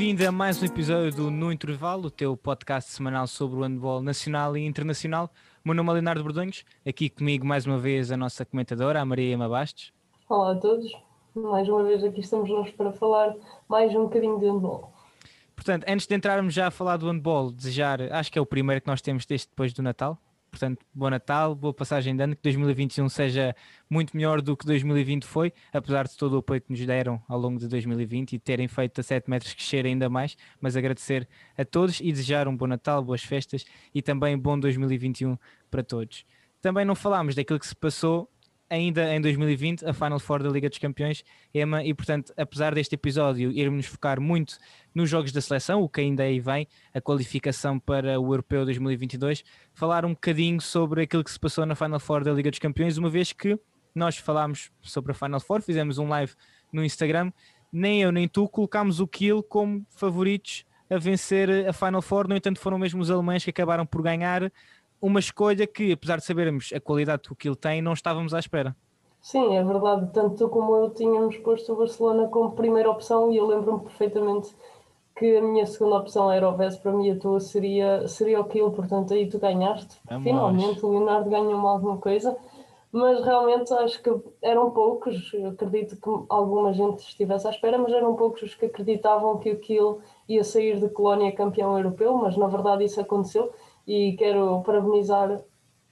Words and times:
Bem-vindo 0.00 0.26
a 0.26 0.32
mais 0.32 0.62
um 0.62 0.64
episódio 0.64 1.14
do 1.14 1.30
No 1.30 1.52
Intervalo, 1.52 2.06
o 2.06 2.10
teu 2.10 2.34
podcast 2.34 2.90
semanal 2.90 3.26
sobre 3.26 3.58
o 3.58 3.62
handball 3.62 4.00
nacional 4.00 4.56
e 4.56 4.64
internacional. 4.64 5.30
O 5.62 5.68
meu 5.68 5.74
nome 5.74 5.90
é 5.90 5.92
Leonardo 5.92 6.22
Bordonhos, 6.22 6.64
aqui 6.88 7.10
comigo 7.10 7.46
mais 7.46 7.66
uma 7.66 7.76
vez 7.76 8.10
a 8.10 8.16
nossa 8.16 8.42
comentadora, 8.46 8.98
a 8.98 9.04
Maria 9.04 9.34
Ema 9.34 9.46
Bastos. 9.46 9.92
Olá 10.26 10.52
a 10.52 10.56
todos, 10.56 10.90
mais 11.34 11.68
uma 11.68 11.84
vez 11.84 12.02
aqui 12.02 12.20
estamos 12.20 12.48
nós 12.48 12.70
para 12.70 12.94
falar 12.94 13.36
mais 13.68 13.94
um 13.94 14.04
bocadinho 14.04 14.40
de 14.40 14.46
handball. 14.46 14.90
Portanto, 15.54 15.84
antes 15.86 16.06
de 16.06 16.14
entrarmos 16.14 16.54
já 16.54 16.68
a 16.68 16.70
falar 16.70 16.96
do 16.96 17.06
handball, 17.06 17.52
desejar, 17.52 18.00
acho 18.10 18.32
que 18.32 18.38
é 18.38 18.42
o 18.42 18.46
primeiro 18.46 18.80
que 18.80 18.88
nós 18.88 19.02
temos 19.02 19.26
desde 19.26 19.48
depois 19.48 19.74
do 19.74 19.82
Natal, 19.82 20.16
Portanto, 20.50 20.84
bom 20.92 21.08
Natal, 21.08 21.54
boa 21.54 21.72
passagem 21.72 22.16
de 22.16 22.22
ano, 22.22 22.34
que 22.34 22.42
2021 22.42 23.08
seja 23.08 23.54
muito 23.88 24.16
melhor 24.16 24.42
do 24.42 24.56
que 24.56 24.66
2020 24.66 25.24
foi, 25.24 25.52
apesar 25.72 26.08
de 26.08 26.16
todo 26.16 26.34
o 26.34 26.38
apoio 26.38 26.60
que 26.60 26.70
nos 26.70 26.84
deram 26.84 27.22
ao 27.28 27.38
longo 27.38 27.58
de 27.58 27.68
2020 27.68 28.32
e 28.32 28.38
terem 28.38 28.66
feito 28.66 29.00
a 29.00 29.04
7 29.04 29.30
metros 29.30 29.54
crescer 29.54 29.86
ainda 29.86 30.08
mais, 30.08 30.36
mas 30.60 30.76
agradecer 30.76 31.28
a 31.56 31.64
todos 31.64 32.00
e 32.00 32.10
desejar 32.10 32.48
um 32.48 32.56
bom 32.56 32.66
Natal, 32.66 33.02
boas 33.02 33.22
festas 33.22 33.64
e 33.94 34.02
também 34.02 34.36
bom 34.36 34.58
2021 34.58 35.38
para 35.70 35.82
todos. 35.82 36.24
Também 36.60 36.84
não 36.84 36.94
falámos 36.94 37.34
daquilo 37.34 37.58
que 37.58 37.66
se 37.66 37.74
passou 37.74 38.28
ainda 38.70 39.12
em 39.14 39.20
2020 39.20 39.84
a 39.84 39.92
Final 39.92 40.20
Four 40.20 40.44
da 40.44 40.48
Liga 40.48 40.68
dos 40.68 40.78
Campeões, 40.78 41.24
Emma, 41.52 41.84
e 41.84 41.92
portanto, 41.92 42.32
apesar 42.36 42.72
deste 42.72 42.94
episódio 42.94 43.50
irmos 43.50 43.86
focar 43.86 44.20
muito 44.20 44.56
nos 44.94 45.10
jogos 45.10 45.32
da 45.32 45.40
seleção, 45.40 45.82
o 45.82 45.88
que 45.88 46.00
ainda 46.00 46.22
aí 46.22 46.38
vem, 46.38 46.68
a 46.94 47.00
qualificação 47.00 47.78
para 47.80 48.18
o 48.20 48.32
Europeu 48.32 48.64
2022, 48.64 49.44
falar 49.74 50.04
um 50.04 50.10
bocadinho 50.10 50.60
sobre 50.60 51.02
aquilo 51.02 51.24
que 51.24 51.32
se 51.32 51.38
passou 51.38 51.66
na 51.66 51.74
Final 51.74 51.98
Four 51.98 52.22
da 52.22 52.32
Liga 52.32 52.48
dos 52.48 52.60
Campeões, 52.60 52.96
uma 52.96 53.10
vez 53.10 53.32
que 53.32 53.58
nós 53.92 54.16
falámos 54.16 54.70
sobre 54.80 55.10
a 55.10 55.14
Final 55.14 55.40
Four, 55.40 55.60
fizemos 55.62 55.98
um 55.98 56.08
live 56.08 56.32
no 56.72 56.84
Instagram, 56.84 57.32
nem 57.72 58.00
eu 58.02 58.12
nem 58.12 58.28
tu 58.28 58.48
colocámos 58.48 59.00
o 59.00 59.06
Kiel 59.06 59.42
como 59.42 59.84
favoritos 59.90 60.64
a 60.88 60.98
vencer 60.98 61.68
a 61.68 61.72
Final 61.72 62.02
Four, 62.02 62.28
no 62.28 62.36
entanto 62.36 62.58
foram 62.58 62.78
mesmo 62.78 63.00
os 63.00 63.10
alemães 63.10 63.44
que 63.44 63.50
acabaram 63.50 63.86
por 63.86 64.02
ganhar, 64.02 64.52
uma 65.00 65.20
escolha 65.20 65.66
que, 65.66 65.92
apesar 65.92 66.16
de 66.16 66.24
sabermos 66.24 66.70
a 66.74 66.80
qualidade 66.80 67.22
que 67.38 67.48
ele 67.48 67.56
tem, 67.56 67.80
não 67.80 67.92
estávamos 67.92 68.34
à 68.34 68.38
espera. 68.38 68.76
Sim, 69.20 69.56
é 69.56 69.62
verdade. 69.62 70.10
Tanto 70.12 70.36
tu 70.36 70.48
como 70.48 70.74
eu 70.76 70.90
tínhamos 70.90 71.36
posto 71.38 71.72
o 71.72 71.76
Barcelona 71.76 72.28
como 72.28 72.52
primeira 72.52 72.90
opção 72.90 73.32
e 73.32 73.36
eu 73.36 73.46
lembro-me 73.46 73.80
perfeitamente 73.80 74.54
que 75.16 75.36
a 75.36 75.42
minha 75.42 75.66
segunda 75.66 75.98
opção 75.98 76.32
era 76.32 76.48
o 76.48 76.56
Vez, 76.56 76.76
para 76.76 76.92
mim 76.92 77.10
a 77.10 77.18
tua 77.18 77.40
seria, 77.40 78.08
seria 78.08 78.40
o 78.40 78.44
Kill, 78.44 78.70
portanto 78.70 79.12
aí 79.12 79.28
tu 79.28 79.38
ganhaste. 79.38 80.00
Vamos. 80.08 80.24
Finalmente 80.24 80.84
o 80.84 80.90
Leonardo 80.90 81.28
ganhou-me 81.28 81.66
alguma 81.66 81.98
coisa, 81.98 82.34
mas 82.90 83.22
realmente 83.22 83.70
acho 83.74 84.02
que 84.02 84.10
eram 84.40 84.70
poucos, 84.70 85.30
acredito 85.52 85.96
que 85.96 86.24
alguma 86.30 86.72
gente 86.72 87.00
estivesse 87.00 87.46
à 87.46 87.50
espera, 87.50 87.76
mas 87.76 87.92
eram 87.92 88.16
poucos 88.16 88.42
os 88.42 88.54
que 88.54 88.64
acreditavam 88.64 89.38
que 89.38 89.50
o 89.50 89.60
Kill 89.60 90.00
ia 90.26 90.42
sair 90.42 90.80
de 90.80 90.88
Colónia 90.88 91.32
campeão 91.32 91.76
europeu, 91.76 92.14
mas 92.14 92.34
na 92.38 92.46
verdade 92.46 92.84
isso 92.84 92.98
aconteceu 92.98 93.52
e 93.90 94.14
quero 94.16 94.62
parabenizar 94.62 95.42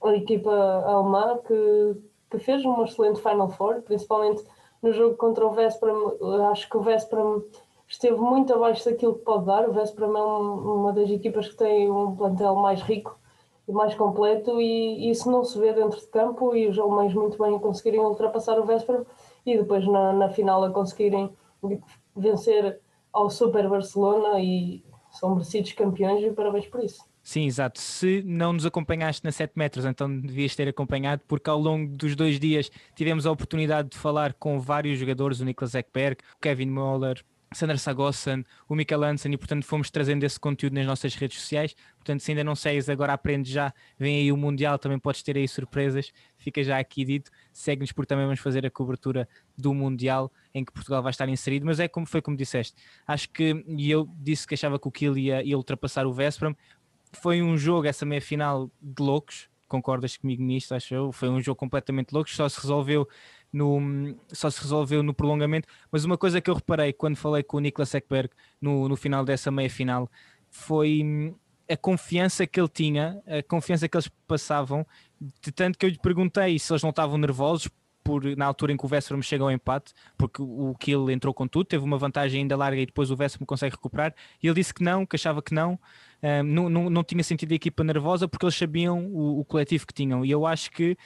a 0.01 0.15
equipa 0.15 0.49
alemã 0.85 1.37
que, 1.45 1.97
que 2.31 2.39
fez 2.39 2.63
uma 2.63 2.85
excelente 2.85 3.21
Final 3.21 3.49
Four, 3.49 3.81
principalmente 3.81 4.41
no 4.81 4.93
jogo 4.93 5.17
contra 5.17 5.45
o 5.45 5.51
Vesperam. 5.51 6.15
Acho 6.49 6.69
que 6.69 6.77
o 6.77 6.81
Vesperam 6.81 7.43
esteve 7.89 8.15
muito 8.15 8.53
abaixo 8.53 8.89
daquilo 8.89 9.15
que 9.15 9.25
pode 9.25 9.45
dar. 9.45 9.67
O 9.67 9.73
Vesperam 9.73 10.17
é 10.17 10.21
uma 10.21 10.93
das 10.93 11.09
equipas 11.09 11.49
que 11.49 11.57
tem 11.57 11.91
um 11.91 12.15
plantel 12.15 12.55
mais 12.55 12.81
rico 12.81 13.19
e 13.67 13.73
mais 13.73 13.93
completo 13.95 14.61
e 14.61 15.11
isso 15.11 15.29
não 15.29 15.43
se 15.43 15.59
vê 15.59 15.73
dentro 15.73 15.99
de 15.99 16.07
campo 16.07 16.55
e 16.55 16.69
os 16.69 16.79
alemães 16.79 17.13
muito 17.13 17.37
bem 17.37 17.59
conseguirem 17.59 17.99
ultrapassar 17.99 18.57
o 18.57 18.65
Vesperam 18.65 19.05
e 19.45 19.57
depois 19.57 19.85
na, 19.85 20.13
na 20.13 20.29
final 20.29 20.63
a 20.63 20.71
conseguirem 20.71 21.35
vencer 22.15 22.79
ao 23.11 23.29
Super 23.29 23.67
Barcelona 23.67 24.39
e 24.39 24.85
são 25.11 25.31
merecidos 25.31 25.73
campeões 25.73 26.23
e 26.23 26.31
parabéns 26.31 26.65
por 26.65 26.81
isso. 26.81 27.08
Sim, 27.29 27.45
exato. 27.45 27.79
Se 27.79 28.23
não 28.25 28.53
nos 28.53 28.65
acompanhaste 28.65 29.23
na 29.23 29.31
7 29.31 29.53
metros, 29.55 29.85
então 29.85 30.19
devias 30.19 30.55
ter 30.55 30.67
acompanhado, 30.67 31.21
porque 31.27 31.47
ao 31.47 31.59
longo 31.59 31.95
dos 31.95 32.15
dois 32.15 32.39
dias 32.39 32.71
tivemos 32.95 33.27
a 33.27 33.31
oportunidade 33.31 33.89
de 33.89 33.97
falar 33.99 34.33
com 34.33 34.59
vários 34.59 34.97
jogadores, 34.97 35.39
o 35.39 35.45
Niklas 35.45 35.75
Ekberg, 35.75 36.23
o 36.37 36.39
Kevin 36.41 36.71
Moller, 36.71 37.23
Sandra 37.53 37.77
Sagossen, 37.77 38.45
o 38.67 38.75
Michael 38.75 39.03
Hansen, 39.03 39.33
e 39.33 39.37
portanto 39.37 39.63
fomos 39.63 39.89
trazendo 39.89 40.23
esse 40.23 40.39
conteúdo 40.39 40.73
nas 40.73 40.85
nossas 40.85 41.15
redes 41.15 41.39
sociais. 41.39 41.75
Portanto, 41.97 42.21
se 42.21 42.31
ainda 42.31 42.43
não 42.43 42.55
segues, 42.55 42.89
agora 42.89 43.13
aprendes 43.13 43.51
já. 43.51 43.73
Vem 43.97 44.19
aí 44.19 44.31
o 44.31 44.37
Mundial, 44.37 44.77
também 44.77 44.99
podes 44.99 45.23
ter 45.23 45.35
aí 45.35 45.47
surpresas. 45.47 46.11
Fica 46.37 46.63
já 46.63 46.77
aqui 46.77 47.03
dito. 47.03 47.31
Segue-nos 47.51 47.91
porque 47.91 48.07
também 48.07 48.25
vamos 48.25 48.39
fazer 48.39 48.65
a 48.65 48.71
cobertura 48.71 49.27
do 49.57 49.73
Mundial 49.73 50.31
em 50.53 50.63
que 50.63 50.71
Portugal 50.71 51.01
vai 51.01 51.09
estar 51.09 51.27
inserido. 51.27 51.65
Mas 51.65 51.79
é 51.79 51.87
como 51.87 52.05
foi 52.05 52.21
como 52.21 52.37
disseste. 52.37 52.75
Acho 53.05 53.29
que, 53.29 53.63
e 53.67 53.89
eu 53.89 54.07
disse 54.17 54.47
que 54.47 54.53
achava 54.53 54.79
que 54.79 54.87
o 54.87 54.91
Kiel 54.91 55.17
ia, 55.17 55.43
ia 55.43 55.57
ultrapassar 55.57 56.05
o 56.05 56.13
Vesperam 56.13 56.55
foi 57.11 57.41
um 57.41 57.57
jogo, 57.57 57.87
essa 57.87 58.05
meia 58.05 58.21
final 58.21 58.69
de 58.81 59.01
loucos, 59.01 59.49
concordas 59.67 60.17
comigo 60.17 60.43
nisto, 60.43 60.73
acho 60.73 60.93
eu? 60.93 61.11
Foi 61.11 61.29
um 61.29 61.41
jogo 61.41 61.55
completamente 61.55 62.11
louco, 62.11 62.29
só 62.29 62.49
se 62.49 62.59
resolveu 62.59 63.07
no, 63.51 64.15
só 64.31 64.49
se 64.49 64.61
resolveu 64.61 65.03
no 65.03 65.13
prolongamento. 65.13 65.67
Mas 65.91 66.05
uma 66.05 66.17
coisa 66.17 66.41
que 66.41 66.49
eu 66.49 66.55
reparei 66.55 66.93
quando 66.93 67.15
falei 67.15 67.43
com 67.43 67.57
o 67.57 67.59
Niklas 67.59 67.93
Ekberg 67.93 68.31
no, 68.61 68.87
no 68.89 68.95
final 68.95 69.23
dessa 69.23 69.51
meia 69.51 69.69
final 69.69 70.09
foi 70.49 71.01
hum, 71.03 71.35
a 71.69 71.77
confiança 71.77 72.47
que 72.47 72.59
ele 72.59 72.69
tinha, 72.69 73.21
a 73.27 73.43
confiança 73.43 73.87
que 73.87 73.95
eles 73.95 74.09
passavam, 74.27 74.85
de 75.19 75.51
tanto 75.51 75.77
que 75.77 75.85
eu 75.85 75.89
lhe 75.89 75.99
perguntei 75.99 76.57
se 76.57 76.71
eles 76.71 76.81
não 76.81 76.89
estavam 76.89 77.17
nervosos 77.17 77.69
por, 78.09 78.25
na 78.35 78.47
altura 78.47 78.73
em 78.73 78.77
que 78.77 78.83
o 78.83 78.87
Vesseram 78.87 79.21
chega 79.21 79.43
ao 79.43 79.51
empate, 79.51 79.93
porque 80.17 80.41
o 80.41 80.73
Kill 80.79 81.11
entrou 81.11 81.31
com 81.31 81.47
tudo, 81.47 81.65
teve 81.65 81.83
uma 81.83 81.95
vantagem 81.95 82.41
ainda 82.41 82.57
larga 82.57 82.81
e 82.81 82.87
depois 82.87 83.11
o 83.11 83.15
Vesseram 83.15 83.45
consegue 83.45 83.75
recuperar, 83.75 84.15
e 84.41 84.47
ele 84.47 84.55
disse 84.55 84.73
que 84.73 84.83
não, 84.83 85.05
que 85.05 85.15
achava 85.15 85.43
que 85.43 85.53
não, 85.53 85.79
um, 86.23 86.43
não, 86.43 86.69
não, 86.69 86.89
não 86.89 87.03
tinha 87.03 87.23
sentido 87.23 87.51
a 87.51 87.55
equipa 87.55 87.83
nervosa 87.83 88.27
porque 88.27 88.43
eles 88.43 88.55
sabiam 88.55 89.05
o, 89.05 89.41
o 89.41 89.45
coletivo 89.45 89.85
que 89.85 89.93
tinham, 89.93 90.25
e 90.25 90.31
eu 90.31 90.43
acho 90.47 90.71
que 90.71 90.97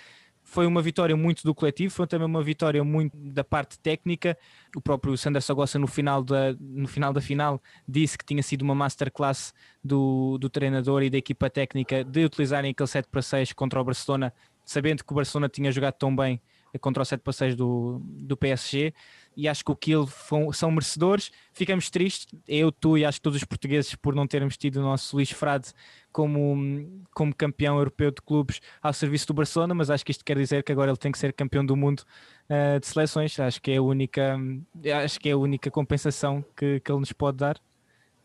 foi 0.46 0.66
uma 0.66 0.82
vitória 0.82 1.16
muito 1.16 1.44
do 1.44 1.54
coletivo, 1.54 1.94
foi 1.94 2.08
também 2.08 2.26
uma 2.26 2.42
vitória 2.42 2.84
muito 2.84 3.18
da 3.18 3.44
parte 3.44 3.80
técnica. 3.80 4.38
O 4.76 4.82
próprio 4.82 5.18
Sander 5.18 5.42
Sagossa 5.42 5.80
no 5.80 5.88
final 5.88 6.22
da, 6.22 6.54
no 6.60 6.88
final 6.88 7.14
da 7.14 7.22
final 7.22 7.62
disse 7.88 8.18
que 8.18 8.26
tinha 8.26 8.44
sido 8.44 8.62
uma 8.62 8.76
masterclass 8.76 9.54
do, 9.82 10.38
do 10.38 10.50
treinador 10.50 11.02
e 11.02 11.10
da 11.10 11.18
equipa 11.18 11.50
técnica 11.50 12.04
de 12.04 12.26
utilizarem 12.26 12.72
aquele 12.72 12.88
7 12.88 13.08
para 13.10 13.22
6 13.22 13.54
contra 13.54 13.80
o 13.80 13.84
Barcelona, 13.86 14.34
sabendo 14.66 15.04
que 15.04 15.14
o 15.14 15.16
Barcelona 15.16 15.48
tinha 15.48 15.72
jogado 15.72 15.94
tão 15.94 16.14
bem 16.14 16.42
contra 16.80 17.04
o 17.04 17.06
7 17.06 17.22
para 17.22 17.34
6 17.34 17.56
do, 17.56 18.02
do 18.04 18.36
PSG 18.36 18.94
e 19.36 19.48
acho 19.48 19.64
que 19.66 19.72
o 19.72 19.76
Kiel 19.76 20.08
são 20.54 20.72
merecedores. 20.72 21.32
Ficamos 21.52 21.90
tristes, 21.90 22.28
eu, 22.48 22.72
tu 22.72 22.98
e 22.98 23.06
acho 23.06 23.18
que 23.18 23.24
todos 23.24 23.38
os 23.38 23.44
portugueses, 23.44 23.96
por 23.96 24.16
não 24.16 24.28
termos 24.28 24.58
tido 24.58 24.78
o 24.78 24.82
nosso 24.82 25.16
Luís 25.16 25.32
Frade 25.32 25.72
como, 26.12 27.04
como 27.14 27.36
campeão 27.36 27.78
europeu 27.78 28.12
de 28.12 28.22
clubes 28.22 28.62
ao 28.82 28.94
serviço 28.94 29.28
do 29.28 29.34
Barcelona, 29.34 29.74
mas 29.74 29.90
acho 29.90 30.06
que 30.06 30.12
isto 30.12 30.24
quer 30.24 30.38
dizer 30.38 30.64
que 30.64 30.72
agora 30.72 30.92
ele 30.92 30.98
tem 30.98 31.12
que 31.12 31.18
ser 31.18 31.34
campeão 31.34 31.66
do 31.66 31.76
mundo 31.76 32.04
uh, 32.50 32.80
de 32.80 32.88
seleções. 32.88 33.40
Acho 33.40 33.62
que 33.62 33.72
é 33.72 33.78
a 33.78 33.82
única, 33.82 34.38
acho 35.04 35.20
que 35.20 35.30
é 35.30 35.32
a 35.32 35.38
única 35.38 35.72
compensação 35.72 36.44
que, 36.56 36.80
que 36.80 36.92
ele 36.92 37.00
nos 37.00 37.12
pode 37.12 37.38
dar. 37.38 37.58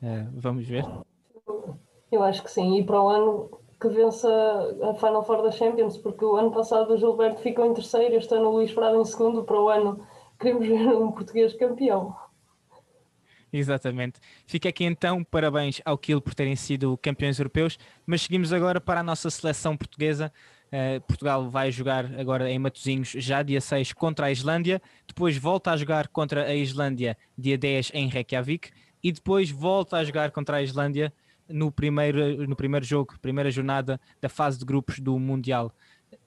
Uh, 0.03 0.28
vamos 0.34 0.66
ver. 0.66 0.84
Eu 2.10 2.22
acho 2.22 2.42
que 2.42 2.50
sim, 2.50 2.78
e 2.78 2.84
para 2.84 3.03
o 3.03 3.08
ano 3.08 3.50
que 3.80 3.88
vença 3.88 4.28
a 4.82 4.94
Final 4.94 5.24
Four 5.24 5.42
da 5.42 5.50
Champions, 5.50 5.96
porque 5.96 6.24
o 6.24 6.36
ano 6.36 6.50
passado 6.50 6.92
o 6.92 6.96
Gilberto 6.96 7.40
ficou 7.40 7.64
em 7.64 7.74
terceiro, 7.74 8.16
este 8.16 8.34
ano 8.34 8.48
o 8.48 8.52
Luís 8.56 8.72
Frade 8.72 8.96
em 8.96 9.04
segundo, 9.04 9.44
para 9.44 9.60
o 9.60 9.68
ano 9.68 10.04
queremos 10.38 10.66
ver 10.66 10.88
um 10.96 11.12
português 11.12 11.54
campeão. 11.54 12.14
Exatamente. 13.52 14.20
Fica 14.46 14.69
aqui 14.69 14.84
então, 14.84 15.25
parabéns 15.25 15.80
ao 15.84 15.96
Kiel 15.96 16.20
por 16.20 16.34
terem 16.34 16.54
sido 16.54 16.98
campeões 16.98 17.38
europeus, 17.38 17.78
mas 18.06 18.22
seguimos 18.22 18.52
agora 18.52 18.80
para 18.80 19.00
a 19.00 19.02
nossa 19.02 19.30
seleção 19.30 19.76
portuguesa. 19.76 20.32
Uh, 20.66 21.00
Portugal 21.06 21.48
vai 21.48 21.70
jogar 21.70 22.04
agora 22.20 22.50
em 22.50 22.58
Matosinhos 22.58 23.08
já 23.08 23.42
dia 23.42 23.58
6 23.58 23.94
contra 23.94 24.26
a 24.26 24.31
Islândia, 24.31 24.82
depois 25.06 25.38
volta 25.38 25.70
a 25.70 25.76
jogar 25.78 26.08
contra 26.08 26.44
a 26.44 26.54
Islândia 26.54 27.16
dia 27.38 27.56
10 27.56 27.92
em 27.94 28.06
Reykjavik 28.06 28.70
e 29.02 29.10
depois 29.10 29.50
volta 29.50 29.96
a 29.96 30.04
jogar 30.04 30.31
contra 30.31 30.58
a 30.58 30.62
Islândia 30.62 31.10
no 31.48 31.72
primeiro, 31.72 32.46
no 32.46 32.56
primeiro 32.56 32.84
jogo, 32.84 33.18
primeira 33.20 33.50
jornada 33.50 34.00
da 34.20 34.28
fase 34.28 34.58
de 34.58 34.64
grupos 34.64 34.98
do 34.98 35.18
Mundial. 35.18 35.72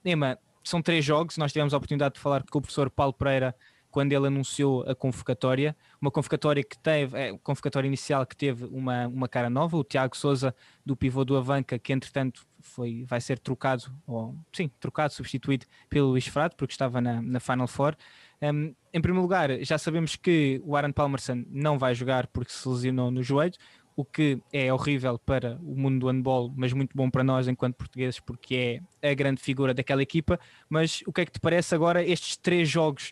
Ema, 0.03 0.37
são 0.63 0.81
três 0.81 1.03
jogos, 1.03 1.37
nós 1.37 1.51
tivemos 1.51 1.73
a 1.73 1.77
oportunidade 1.77 2.15
de 2.15 2.19
falar 2.19 2.43
com 2.43 2.59
o 2.59 2.61
professor 2.61 2.89
Paulo 2.89 3.13
Pereira 3.13 3.55
quando 3.91 4.13
ele 4.13 4.25
anunciou 4.25 4.83
a 4.89 4.95
convocatória, 4.95 5.75
uma 5.99 6.09
convocatória 6.09 6.63
que 6.63 6.77
teve, 6.77 7.17
é, 7.17 7.37
convocatória 7.43 7.87
inicial 7.87 8.25
que 8.25 8.35
teve 8.35 8.65
uma, 8.65 9.05
uma 9.07 9.27
cara 9.27 9.49
nova, 9.49 9.75
o 9.75 9.83
Tiago 9.83 10.15
Souza 10.15 10.55
do 10.85 10.95
pivô 10.95 11.25
do 11.25 11.35
Avanca, 11.35 11.77
que 11.77 11.91
entretanto 11.91 12.47
foi, 12.61 13.03
vai 13.05 13.19
ser 13.19 13.37
trocado, 13.37 13.83
ou 14.07 14.33
sim, 14.53 14.71
trocado, 14.79 15.13
substituído 15.13 15.65
pelo 15.89 16.07
Luís 16.07 16.25
Frado, 16.25 16.55
porque 16.55 16.71
estava 16.71 17.01
na, 17.01 17.21
na 17.21 17.39
Final 17.39 17.67
Four. 17.67 17.95
Um, 18.41 18.73
em 18.93 19.01
primeiro 19.01 19.21
lugar, 19.21 19.49
já 19.63 19.77
sabemos 19.77 20.15
que 20.15 20.61
o 20.63 20.75
Aaron 20.75 20.91
Palmerson 20.91 21.43
não 21.49 21.77
vai 21.77 21.93
jogar 21.93 22.27
porque 22.27 22.51
se 22.51 22.67
lesionou 22.67 23.11
no 23.11 23.21
joelho, 23.21 23.53
o 23.95 24.05
que 24.05 24.39
é 24.51 24.73
horrível 24.73 25.19
para 25.19 25.57
o 25.61 25.75
mundo 25.75 25.99
do 25.99 26.07
handball, 26.07 26.51
mas 26.55 26.73
muito 26.73 26.95
bom 26.95 27.09
para 27.09 27.23
nós 27.23 27.47
enquanto 27.47 27.75
portugueses, 27.75 28.19
porque 28.19 28.81
é 29.01 29.11
a 29.11 29.13
grande 29.13 29.41
figura 29.41 29.73
daquela 29.73 30.01
equipa. 30.01 30.39
Mas 30.69 31.03
o 31.05 31.13
que 31.13 31.21
é 31.21 31.25
que 31.25 31.31
te 31.31 31.39
parece 31.39 31.75
agora 31.75 32.03
estes 32.03 32.37
três 32.37 32.69
jogos 32.69 33.11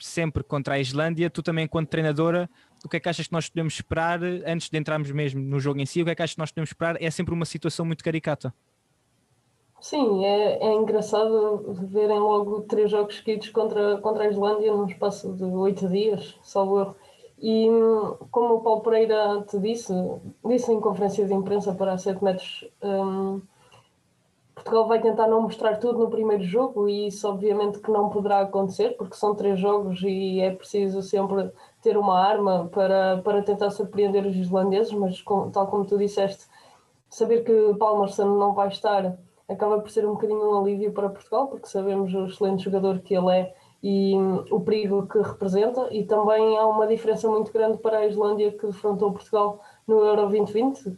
sempre 0.00 0.42
contra 0.42 0.74
a 0.74 0.78
Islândia. 0.78 1.30
Tu 1.30 1.42
também, 1.42 1.64
enquanto 1.64 1.88
treinadora, 1.88 2.48
o 2.84 2.88
que 2.88 2.96
é 2.96 3.00
que 3.00 3.08
achas 3.08 3.26
que 3.26 3.32
nós 3.32 3.48
podemos 3.48 3.74
esperar 3.74 4.20
antes 4.46 4.70
de 4.70 4.78
entrarmos 4.78 5.10
mesmo 5.10 5.40
no 5.40 5.60
jogo 5.60 5.80
em 5.80 5.86
si? 5.86 6.02
O 6.02 6.04
que 6.04 6.10
é 6.10 6.14
que 6.14 6.22
achas 6.22 6.34
que 6.34 6.40
nós 6.40 6.50
podemos 6.50 6.70
esperar? 6.70 7.00
É 7.00 7.10
sempre 7.10 7.34
uma 7.34 7.44
situação 7.44 7.84
muito 7.84 8.02
caricata. 8.02 8.52
Sim, 9.80 10.24
é, 10.26 10.58
é 10.62 10.74
engraçado 10.74 11.62
verem 11.88 12.18
logo 12.18 12.62
três 12.62 12.90
jogos 12.90 13.16
seguidos 13.16 13.48
contra, 13.48 13.96
contra 13.98 14.24
a 14.24 14.28
Islândia 14.28 14.74
num 14.74 14.86
espaço 14.86 15.32
de 15.32 15.44
oito 15.44 15.88
dias, 15.88 16.38
salvo 16.42 16.80
erro. 16.80 16.96
E 17.40 17.68
como 18.30 18.56
o 18.56 18.60
Paulo 18.60 18.82
Pereira 18.82 19.42
te 19.48 19.58
disse, 19.58 19.92
disse 20.44 20.72
em 20.72 20.80
conferência 20.80 21.26
de 21.26 21.32
imprensa 21.32 21.74
para 21.74 21.96
7 21.96 22.22
metros, 22.22 22.68
um, 22.82 23.40
Portugal 24.54 24.86
vai 24.86 25.00
tentar 25.00 25.26
não 25.26 25.42
mostrar 25.42 25.78
tudo 25.78 25.98
no 25.98 26.10
primeiro 26.10 26.42
jogo 26.44 26.86
e 26.86 27.06
isso 27.06 27.26
obviamente 27.26 27.78
que 27.78 27.90
não 27.90 28.10
poderá 28.10 28.40
acontecer, 28.40 28.90
porque 28.98 29.16
são 29.16 29.34
três 29.34 29.58
jogos 29.58 30.02
e 30.02 30.40
é 30.40 30.50
preciso 30.54 31.00
sempre 31.00 31.50
ter 31.80 31.96
uma 31.96 32.18
arma 32.18 32.68
para, 32.70 33.22
para 33.24 33.42
tentar 33.42 33.70
surpreender 33.70 34.26
os 34.26 34.36
islandeses, 34.36 34.92
mas 34.92 35.22
com, 35.22 35.50
tal 35.50 35.66
como 35.66 35.86
tu 35.86 35.96
disseste, 35.96 36.44
saber 37.08 37.42
que 37.42 37.74
Palmersson 37.78 38.36
não 38.36 38.52
vai 38.52 38.68
estar 38.68 39.16
acaba 39.52 39.80
por 39.80 39.90
ser 39.90 40.06
um 40.06 40.12
bocadinho 40.12 40.50
um 40.50 40.60
alívio 40.60 40.92
para 40.92 41.08
Portugal, 41.08 41.48
porque 41.48 41.66
sabemos 41.66 42.14
o 42.14 42.26
excelente 42.26 42.62
jogador 42.64 43.00
que 43.00 43.14
ele 43.14 43.30
é 43.36 43.54
e 43.82 44.14
hum, 44.14 44.44
o 44.50 44.60
perigo 44.60 45.06
que 45.06 45.18
representa, 45.18 45.88
e 45.90 46.04
também 46.04 46.58
há 46.58 46.66
uma 46.66 46.86
diferença 46.86 47.28
muito 47.28 47.52
grande 47.52 47.78
para 47.78 47.98
a 47.98 48.06
Islândia 48.06 48.52
que 48.52 48.66
defrontou 48.66 49.12
Portugal 49.12 49.60
no 49.86 50.04
Euro 50.04 50.22
2020. 50.22 50.96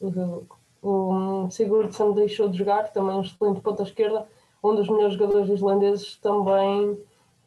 O 0.83 1.13
hum, 1.13 1.51
Sigurdsson 1.51 2.13
deixou 2.13 2.49
de 2.49 2.59
jogar, 2.59 2.93
também 2.93 3.15
um 3.15 3.21
excelente 3.21 3.61
ponta 3.61 3.85
esquerda, 3.85 4.27
um 4.63 4.75
dos 4.75 4.89
melhores 4.89 5.15
jogadores 5.15 5.49
islandeses 5.49 6.17
também 6.17 6.99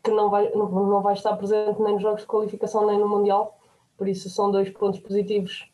que 0.04 0.12
não 0.12 0.30
vai, 0.30 0.50
não 0.52 1.02
vai 1.02 1.14
estar 1.14 1.36
presente 1.36 1.82
nem 1.82 1.94
nos 1.94 2.02
jogos 2.02 2.22
de 2.22 2.28
qualificação 2.28 2.86
nem 2.86 2.98
no 2.98 3.08
Mundial, 3.08 3.58
por 3.98 4.08
isso 4.08 4.30
são 4.30 4.52
dois 4.52 4.70
pontos 4.70 5.00
positivos 5.00 5.70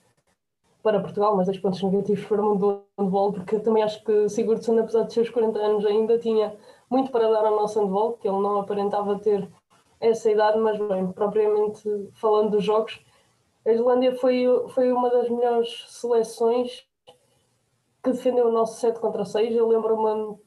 para 0.81 0.99
Portugal, 0.99 1.35
mas 1.35 1.45
dois 1.45 1.59
pontos 1.59 1.81
negativos 1.83 2.25
para 2.25 2.41
o 2.41 2.45
mundo 2.45 2.59
do 2.59 3.03
handball, 3.03 3.33
porque 3.33 3.59
também 3.59 3.83
acho 3.83 4.03
que 4.03 4.29
Sigurdsson, 4.29 4.79
apesar 4.79 5.03
de 5.03 5.13
seus 5.13 5.29
40 5.29 5.59
anos, 5.59 5.85
ainda 5.85 6.17
tinha 6.17 6.55
muito 6.91 7.09
para 7.09 7.29
dar 7.29 7.45
ao 7.45 7.55
nosso 7.55 7.79
handball, 7.79 8.17
que 8.17 8.27
ele 8.27 8.37
não 8.37 8.59
aparentava 8.59 9.17
ter 9.17 9.49
essa 9.97 10.29
idade, 10.29 10.59
mas 10.59 10.77
bem, 10.77 11.09
propriamente 11.13 11.81
falando 12.15 12.51
dos 12.51 12.63
jogos, 12.65 13.01
a 13.65 13.71
Islândia 13.71 14.13
foi, 14.15 14.45
foi 14.69 14.91
uma 14.91 15.09
das 15.09 15.29
melhores 15.29 15.85
seleções 15.87 16.85
que 18.03 18.11
defendeu 18.11 18.47
o 18.47 18.51
nosso 18.51 18.79
7 18.79 18.99
contra 18.99 19.23
6. 19.23 19.55
Eu 19.55 19.69
lembro-me 19.69 20.37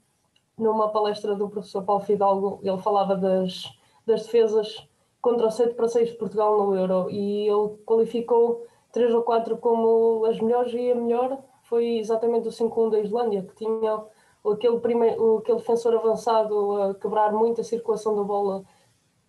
numa 0.58 0.90
palestra 0.90 1.34
do 1.34 1.48
professor 1.48 1.82
Paulo 1.82 2.02
Fidalgo, 2.02 2.60
ele 2.62 2.78
falava 2.78 3.16
das, 3.16 3.64
das 4.06 4.24
defesas 4.24 4.86
contra 5.22 5.46
o 5.46 5.50
7 5.50 5.74
para 5.74 5.88
6 5.88 6.10
de 6.10 6.16
Portugal 6.16 6.58
no 6.58 6.76
Euro 6.76 7.10
e 7.10 7.48
ele 7.48 7.78
qualificou 7.86 8.66
três 8.92 9.14
ou 9.14 9.22
quatro 9.22 9.56
como 9.56 10.26
as 10.26 10.38
melhores 10.38 10.74
e 10.74 10.90
a 10.90 10.94
melhor 10.94 11.38
foi 11.62 11.98
exatamente 11.98 12.48
o 12.48 12.50
5-1 12.50 12.90
da 12.90 13.00
Islândia, 13.00 13.42
que 13.42 13.54
tinha 13.54 14.04
aquele, 14.52 14.78
primeiro, 14.78 15.38
aquele 15.38 15.58
defensor 15.58 15.94
avançado 15.94 16.82
a 16.82 16.94
quebrar 16.94 17.32
muito 17.32 17.60
a 17.60 17.64
circulação 17.64 18.14
da 18.14 18.22
bola 18.22 18.64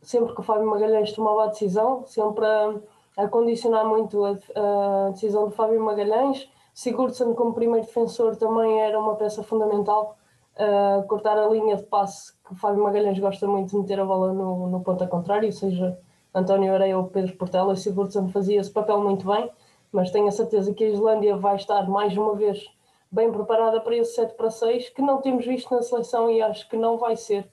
sempre 0.06 0.33
que 0.33 0.39
o 0.39 0.44
Fábio 0.44 0.67
Magalhães 0.67 1.12
tomava 1.13 1.45
a 1.45 1.47
decisão, 1.47 2.06
sempre 2.06 2.45
a, 2.45 2.75
a 3.17 3.27
condicionar 3.27 3.85
muito 3.85 4.23
a, 4.23 4.38
a, 4.56 5.09
decisão 5.12 5.45
do 5.45 5.51
Fábio 5.51 5.81
Magalhães. 5.81 6.47
Sigurdsson, 6.73 7.33
como 7.33 7.53
primeiro 7.53 7.85
defensor, 7.85 8.35
também 8.35 8.81
era 8.81 9.00
uma 9.00 9.15
peça 9.15 9.41
fundamental 9.41 10.17
a 10.57 11.03
cortar 11.03 11.38
a 11.38 11.47
linha 11.47 11.75
de 11.75 11.83
passe 11.83 12.33
que 12.45 12.53
o 12.53 12.56
Fábio 12.56 12.83
Magalhães 12.83 13.17
gosta 13.19 13.47
muito 13.47 13.71
de 13.71 13.77
meter 13.77 14.00
a 14.00 14.06
bola 14.06 14.31
no, 14.31 14.67
no 14.67 14.81
ponto 14.81 15.06
contrário, 15.07 15.51
seja 15.51 15.97
António 16.33 16.73
Areia 16.73 16.97
ou 16.97 17.06
Pedro 17.06 17.35
Portela, 17.38 17.73
e 17.73 17.77
Sigurdsson 17.77 18.29
fazia 18.29 18.59
esse 18.59 18.71
papel 18.71 19.01
muito 19.01 19.25
bem, 19.25 19.50
mas 19.91 20.12
tenho 20.12 20.27
a 20.27 20.31
certeza 20.31 20.73
que 20.73 20.83
a 20.83 20.89
Islândia 20.89 21.35
vai 21.38 21.56
estar 21.56 21.89
mais 21.89 22.15
uma 22.15 22.35
vez 22.35 22.69
bem 23.15 23.31
preparada 23.31 23.79
para 23.79 23.95
esse 23.95 24.13
7 24.13 24.35
para 24.35 24.51
6, 24.51 24.89
que 24.89 25.01
não 25.01 25.21
temos 25.21 25.45
visto 25.45 25.73
na 25.73 25.81
seleção 25.81 26.29
e 26.29 26.41
acho 26.41 26.67
que 26.67 26.75
não 26.75 26.97
vai 26.97 27.15
ser, 27.15 27.50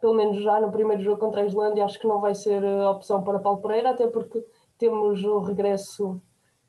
pelo 0.00 0.14
menos 0.14 0.42
já 0.42 0.58
no 0.58 0.72
primeiro 0.72 1.02
jogo 1.02 1.20
contra 1.20 1.42
a 1.42 1.46
Islândia, 1.46 1.84
acho 1.84 2.00
que 2.00 2.06
não 2.06 2.18
vai 2.18 2.34
ser 2.34 2.64
a 2.64 2.90
opção 2.90 3.22
para 3.22 3.38
Paulo 3.38 3.60
Pereira, 3.60 3.90
até 3.90 4.06
porque 4.06 4.42
temos 4.78 5.22
o 5.22 5.40
regresso, 5.40 6.20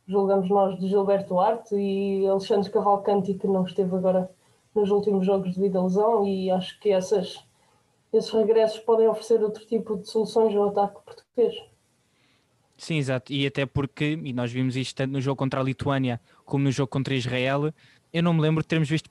julgamos 0.05 0.49
nós, 0.49 0.77
de 0.77 0.87
Gilberto 0.89 1.29
Duarte 1.29 1.73
e 1.75 2.27
Alexandre 2.27 2.69
Cavalcanti, 2.69 3.33
que 3.35 3.47
não 3.47 3.63
esteve 3.63 3.95
agora 3.95 4.29
nos 4.75 4.91
últimos 4.91 5.25
jogos 5.25 5.55
devido 5.55 5.79
à 5.79 5.83
lesão, 5.83 6.25
e 6.25 6.51
acho 6.51 6.77
que 6.81 6.91
essas 6.91 7.47
esses 8.11 8.31
regressos 8.31 8.79
podem 8.79 9.07
oferecer 9.07 9.41
outro 9.43 9.65
tipo 9.65 9.97
de 9.97 10.09
soluções 10.09 10.55
ao 10.55 10.69
ataque 10.69 11.03
português. 11.03 11.55
Sim, 12.77 12.97
exato. 12.97 13.33
E 13.33 13.45
até 13.45 13.65
porque, 13.65 14.19
e 14.23 14.31
nós 14.31 14.51
vimos 14.51 14.75
isto 14.75 14.95
tanto 14.95 15.11
no 15.11 15.19
jogo 15.19 15.37
contra 15.37 15.59
a 15.59 15.63
Lituânia 15.63 16.21
como 16.45 16.63
no 16.63 16.71
jogo 16.71 16.89
contra 16.89 17.15
Israel, 17.15 17.73
eu 18.17 18.23
não 18.23 18.33
me 18.33 18.41
lembro 18.41 18.61
de 18.61 18.67
termos 18.67 18.89
visto 18.89 19.09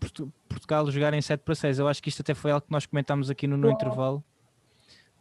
Portugal 0.48 0.90
jogar 0.90 1.14
em 1.14 1.22
7 1.22 1.40
para 1.40 1.54
6. 1.54 1.78
Eu 1.78 1.88
acho 1.88 2.02
que 2.02 2.08
isto 2.08 2.22
até 2.22 2.34
foi 2.34 2.50
algo 2.50 2.66
que 2.66 2.72
nós 2.72 2.86
comentámos 2.86 3.30
aqui 3.30 3.46
no, 3.46 3.56
no 3.56 3.70
intervalo 3.70 4.24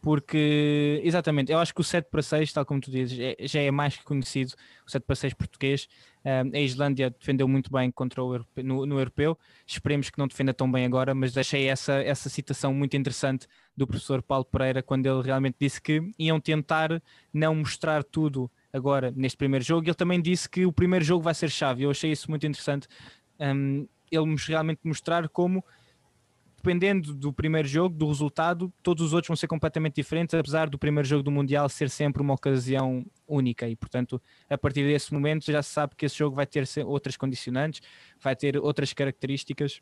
porque, 0.06 1.00
exatamente, 1.02 1.50
eu 1.50 1.58
acho 1.58 1.74
que 1.74 1.80
o 1.80 1.84
7 1.84 2.08
para 2.08 2.22
6, 2.22 2.52
tal 2.52 2.64
como 2.64 2.80
tu 2.80 2.92
dizes, 2.92 3.18
é, 3.18 3.34
já 3.40 3.60
é 3.60 3.72
mais 3.72 3.96
que 3.96 4.04
conhecido, 4.04 4.52
o 4.86 4.88
7 4.88 5.02
para 5.02 5.16
6 5.16 5.34
português. 5.34 5.88
Um, 6.24 6.56
a 6.56 6.60
Islândia 6.60 7.10
defendeu 7.10 7.48
muito 7.48 7.72
bem 7.72 7.90
contra 7.90 8.22
o 8.22 8.34
europeu, 8.34 8.62
no, 8.62 8.86
no, 8.86 9.00
europeu, 9.00 9.36
esperemos 9.66 10.08
que 10.08 10.16
não 10.16 10.28
defenda 10.28 10.54
tão 10.54 10.70
bem 10.70 10.84
agora, 10.84 11.12
mas 11.12 11.36
achei 11.36 11.66
essa, 11.66 11.94
essa 11.94 12.28
citação 12.28 12.72
muito 12.72 12.96
interessante 12.96 13.48
do 13.76 13.84
professor 13.84 14.22
Paulo 14.22 14.44
Pereira, 14.44 14.80
quando 14.80 15.06
ele 15.06 15.22
realmente 15.22 15.56
disse 15.58 15.80
que 15.80 16.00
iam 16.16 16.38
tentar 16.38 17.02
não 17.34 17.56
mostrar 17.56 18.04
tudo 18.04 18.48
agora 18.72 19.12
neste 19.14 19.36
primeiro 19.36 19.64
jogo. 19.64 19.88
Ele 19.88 19.94
também 19.94 20.20
disse 20.20 20.48
que 20.48 20.64
o 20.66 20.72
primeiro 20.72 21.04
jogo 21.04 21.24
vai 21.24 21.34
ser 21.34 21.50
chave, 21.50 21.82
eu 21.82 21.90
achei 21.90 22.12
isso 22.12 22.30
muito 22.30 22.46
interessante. 22.46 22.86
Um, 23.40 23.86
ele 24.10 24.36
realmente 24.46 24.80
mostrar 24.84 25.28
como 25.28 25.64
dependendo 26.66 27.14
do 27.14 27.32
primeiro 27.32 27.68
jogo, 27.68 27.94
do 27.94 28.08
resultado, 28.08 28.72
todos 28.82 29.06
os 29.06 29.12
outros 29.12 29.28
vão 29.28 29.36
ser 29.36 29.46
completamente 29.46 29.94
diferentes, 29.94 30.34
apesar 30.34 30.68
do 30.68 30.76
primeiro 30.76 31.06
jogo 31.06 31.22
do 31.22 31.30
Mundial 31.30 31.68
ser 31.68 31.88
sempre 31.88 32.20
uma 32.20 32.34
ocasião 32.34 33.06
única. 33.24 33.68
E, 33.68 33.76
portanto, 33.76 34.20
a 34.50 34.58
partir 34.58 34.82
desse 34.82 35.14
momento 35.14 35.50
já 35.50 35.62
se 35.62 35.70
sabe 35.70 35.94
que 35.94 36.04
esse 36.04 36.18
jogo 36.18 36.34
vai 36.34 36.44
ter 36.44 36.66
outras 36.84 37.16
condicionantes, 37.16 37.80
vai 38.20 38.34
ter 38.34 38.56
outras 38.58 38.92
características. 38.92 39.80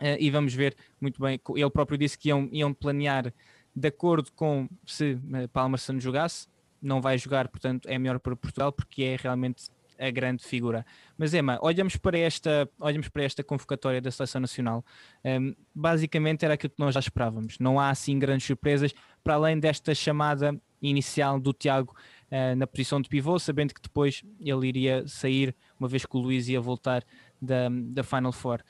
Uh, 0.00 0.16
e 0.18 0.30
vamos 0.30 0.54
ver 0.54 0.76
muito 1.00 1.20
bem. 1.20 1.40
Ele 1.56 1.70
próprio 1.70 1.98
disse 1.98 2.16
que 2.16 2.28
iam, 2.28 2.48
iam 2.52 2.72
planear 2.72 3.34
de 3.74 3.88
acordo 3.88 4.30
com 4.32 4.68
se 4.86 5.14
uh, 5.14 5.48
Palmerson 5.52 5.98
jogasse. 5.98 6.46
Não 6.80 7.00
vai 7.00 7.18
jogar, 7.18 7.48
portanto, 7.48 7.88
é 7.88 7.98
melhor 7.98 8.20
para 8.20 8.36
Portugal, 8.36 8.70
porque 8.70 9.02
é 9.02 9.16
realmente 9.16 9.68
a 10.00 10.10
grande 10.10 10.42
figura. 10.44 10.84
Mas 11.18 11.34
Emma, 11.34 11.58
olhamos 11.62 11.96
para 11.96 12.18
esta, 12.18 12.68
olhamos 12.78 13.08
para 13.08 13.22
esta 13.22 13.44
convocatória 13.44 14.00
da 14.00 14.10
Seleção 14.10 14.40
Nacional. 14.40 14.84
Um, 15.24 15.54
basicamente 15.74 16.44
era 16.44 16.54
aquilo 16.54 16.70
que 16.70 16.80
nós 16.80 16.94
já 16.94 17.00
esperávamos. 17.00 17.58
Não 17.58 17.78
há 17.78 17.90
assim 17.90 18.18
grandes 18.18 18.46
surpresas, 18.46 18.94
para 19.22 19.34
além 19.34 19.58
desta 19.58 19.94
chamada 19.94 20.58
inicial 20.80 21.38
do 21.38 21.52
Tiago 21.52 21.94
uh, 22.30 22.56
na 22.56 22.66
posição 22.66 23.00
de 23.00 23.08
pivô, 23.08 23.38
sabendo 23.38 23.74
que 23.74 23.82
depois 23.82 24.22
ele 24.40 24.66
iria 24.66 25.06
sair, 25.06 25.54
uma 25.78 25.88
vez 25.88 26.06
que 26.06 26.16
o 26.16 26.20
Luís 26.20 26.48
ia 26.48 26.60
voltar 26.60 27.04
da, 27.40 27.68
da 27.70 28.02
Final 28.02 28.32
Four. 28.32 28.60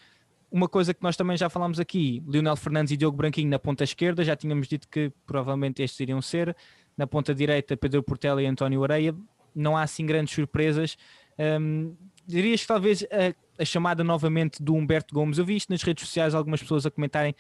Uma 0.51 0.69
coisa 0.69 0.93
que 0.93 1.01
nós 1.01 1.17
também 1.17 1.37
já 1.37 1.49
falámos 1.49 1.79
aqui, 1.79 2.21
Lionel 2.27 2.57
Fernandes 2.57 2.93
e 2.93 2.97
Diogo 2.97 3.17
Branquinho 3.17 3.49
na 3.49 3.59
ponta 3.59 3.85
esquerda, 3.85 4.25
já 4.25 4.35
tínhamos 4.35 4.67
dito 4.67 4.89
que 4.89 5.13
provavelmente 5.25 5.81
estes 5.81 6.01
iriam 6.01 6.21
ser. 6.21 6.57
Na 6.97 7.07
ponta 7.07 7.33
direita, 7.33 7.77
Pedro 7.77 8.03
Portela 8.03 8.43
e 8.43 8.47
António 8.47 8.83
Areia. 8.83 9.15
Não 9.55 9.77
há 9.77 9.83
assim 9.83 10.05
grandes 10.05 10.35
surpresas. 10.35 10.99
Um, 11.41 11.97
dirias 12.27 12.61
que 12.61 12.67
talvez 12.67 13.03
a, 13.05 13.63
a, 13.63 13.65
chamada 13.65 14.05
novamente 14.05 14.63
do 14.63 14.75
Humberto 14.75 15.15
Gomes, 15.15 15.39
eu 15.39 15.45
vi 15.45 15.57
isto 15.57 15.71
nas 15.71 15.83
redes 15.83 16.07
sociais, 16.07 16.35
algumas 16.35 16.61
pessoas 16.61 16.85
a 16.85 16.91
comentarem 16.91 17.35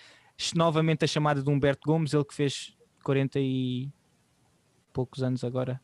novamente 0.54 1.04
a 1.04 1.08
chamada 1.08 1.42
do 1.42 1.50
Humberto 1.50 1.86
Gomes, 1.86 2.14
ele 2.14 2.24
que 2.24 2.34
fez 2.34 2.74
40 3.04 3.38
e 3.38 3.90
poucos 4.92 5.22
anos 5.22 5.44
agora. 5.44 5.80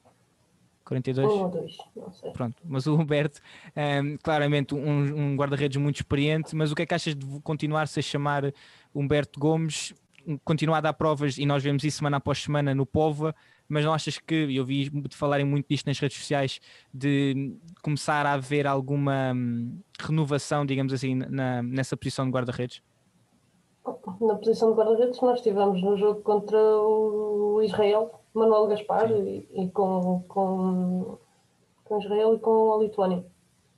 42? 0.85 1.27
Um 1.27 1.31
ou 1.31 1.49
dois, 1.51 1.77
não 1.97 2.13
sei. 2.13 2.31
Pronto, 2.31 2.57
mas 2.65 2.87
o 2.87 2.95
Humberto, 2.95 3.41
um, 3.77 4.17
claramente 4.19 4.75
um, 4.75 5.33
um 5.33 5.37
guarda-redes 5.37 5.77
muito 5.77 5.97
experiente, 5.97 6.55
mas 6.55 6.71
o 6.71 6.77
que 6.77 6.83
é 6.83 6.87
que 6.87 6.95
achas 6.95 7.15
de 7.15 7.27
continuar-se 7.41 7.99
a 7.99 8.03
chamar 8.03 8.53
Humberto 8.95 9.39
Gomes, 9.39 9.93
continuar 10.45 10.79
a 10.79 10.83
dar 10.83 10.93
provas, 10.93 11.39
e 11.39 11.45
nós 11.45 11.63
vemos 11.63 11.83
isso 11.83 11.99
semana 11.99 12.19
após 12.19 12.41
semana 12.41 12.73
no 12.73 12.87
Pova, 12.87 13.35
mas 13.69 13.85
não 13.85 13.93
achas 13.93 14.19
que, 14.19 14.35
eu 14.55 14.65
vi 14.65 14.89
de 14.91 15.17
falarem 15.17 15.45
muito 15.45 15.67
disto 15.69 15.87
nas 15.87 15.99
redes 15.99 16.19
sociais, 16.19 16.61
de 16.93 17.57
começar 17.83 18.27
a 18.27 18.33
haver 18.35 18.67
alguma 18.67 19.33
hum, 19.35 19.79
renovação, 20.01 20.65
digamos 20.65 20.93
assim, 20.93 21.15
na, 21.15 21.63
nessa 21.63 21.97
posição 21.97 22.25
de 22.25 22.31
guarda-redes? 22.31 22.83
Na 24.21 24.35
posição 24.35 24.71
de 24.71 24.77
guarda-redes 24.77 25.21
nós 25.21 25.41
tivemos 25.41 25.83
no 25.83 25.97
jogo 25.97 26.21
contra 26.23 26.59
o 26.59 27.61
Israel, 27.63 28.21
Manuel 28.35 28.67
Gaspar, 28.67 29.11
e, 29.11 29.49
e, 29.53 29.69
com, 29.71 30.25
com, 30.29 31.19
com 31.85 31.99
Israel 31.99 32.35
e 32.35 32.39
com 32.39 32.75
a 32.75 32.79
Lituânia. 32.79 33.25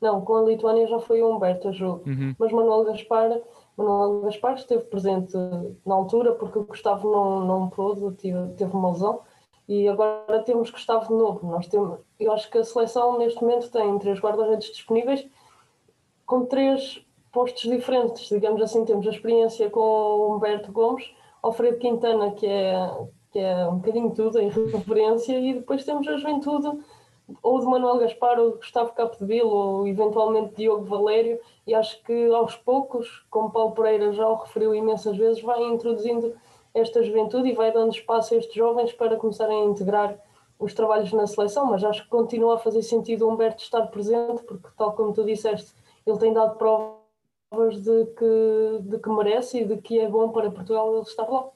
Não, 0.01 0.21
com 0.21 0.37
a 0.37 0.43
Lituânia 0.43 0.87
já 0.87 1.01
foi 1.01 1.23
o 1.23 1.35
Humberto 1.35 1.69
a 1.69 1.73
jogo, 1.73 2.09
uhum. 2.09 2.35
mas 2.39 2.53
Manuel 2.53 2.85
Gaspar, 2.85 3.41
Manuel 3.77 4.21
Gaspar 4.23 4.55
esteve 4.55 4.85
presente 4.85 5.37
na 5.85 5.95
altura 5.95 6.33
porque 6.35 6.59
o 6.59 6.65
Gustavo 6.65 7.11
não, 7.11 7.45
não 7.45 7.69
pôde, 7.69 8.17
teve, 8.17 8.49
teve 8.57 8.73
uma 8.73 8.93
lesão, 8.93 9.21
E 9.69 9.87
agora 9.87 10.43
temos 10.45 10.71
Gustavo 10.71 11.09
de 11.09 11.15
novo. 11.15 11.47
Nós 11.47 11.67
temos, 11.67 12.01
eu 12.19 12.33
acho 12.33 12.51
que 12.51 12.57
a 12.57 12.65
seleção 12.65 13.19
neste 13.19 13.43
momento 13.43 13.71
tem 13.71 13.99
três 13.99 14.19
guarda-redes 14.19 14.73
disponíveis 14.73 15.27
com 16.25 16.47
três 16.47 17.05
postos 17.31 17.63
diferentes. 17.63 18.29
Digamos 18.29 18.63
assim, 18.63 18.85
temos 18.85 19.07
a 19.07 19.11
experiência 19.11 19.69
com 19.69 19.81
o 19.81 20.35
Humberto 20.35 20.73
Gomes, 20.73 21.11
Alfredo 21.43 21.79
Quintana, 21.79 22.33
que 22.33 22.47
é, 22.47 22.91
que 23.31 23.39
é 23.39 23.69
um 23.69 23.77
bocadinho 23.77 24.11
tudo 24.15 24.39
em 24.39 24.49
referência, 24.73 25.39
e 25.39 25.55
depois 25.55 25.85
temos 25.85 26.09
a 26.09 26.17
juventude 26.17 26.83
ou 27.43 27.61
de 27.61 27.67
Manuel 27.67 27.99
Gaspar, 27.99 28.39
ou 28.39 28.53
de 28.53 28.57
Gustavo 28.57 28.93
Capdeville, 28.95 29.43
ou 29.43 29.87
eventualmente 29.87 30.55
Diogo 30.57 30.85
Valério, 30.85 31.39
e 31.67 31.75
acho 31.75 32.03
que 32.03 32.33
aos 32.33 32.57
poucos, 32.57 33.27
como 33.31 33.51
Paulo 33.51 33.73
Pereira 33.73 34.13
já 34.13 34.27
o 34.27 34.37
referiu 34.37 34.75
imensas 34.75 35.17
vezes, 35.17 35.43
vai 35.43 35.63
introduzindo 35.63 36.35
esta 36.75 37.03
juventude 37.03 37.49
e 37.49 37.55
vai 37.55 37.73
dando 37.73 37.93
espaço 37.93 38.35
a 38.35 38.37
estes 38.37 38.55
jovens 38.55 38.93
para 38.93 39.17
começarem 39.17 39.63
a 39.63 39.65
integrar 39.67 40.19
os 40.59 40.75
trabalhos 40.75 41.13
na 41.13 41.27
seleção, 41.27 41.67
mas 41.67 41.85
acho 41.85 42.03
que 42.03 42.09
continua 42.09 42.57
a 42.57 42.59
fazer 42.59 42.83
sentido 42.83 43.27
o 43.27 43.33
Humberto 43.33 43.63
estar 43.63 43.87
presente, 43.87 44.43
porque, 44.43 44.69
tal 44.77 44.93
como 44.93 45.13
tu 45.13 45.25
disseste, 45.25 45.73
ele 46.05 46.19
tem 46.19 46.33
dado 46.33 46.57
provas 46.57 47.81
de 47.81 48.07
que, 48.07 48.79
de 48.83 48.99
que 48.99 49.09
merece 49.09 49.61
e 49.61 49.65
de 49.65 49.77
que 49.77 50.01
é 50.01 50.09
bom 50.09 50.31
para 50.31 50.51
Portugal 50.51 50.93
ele 50.95 51.03
estar 51.03 51.29
lá. 51.29 51.49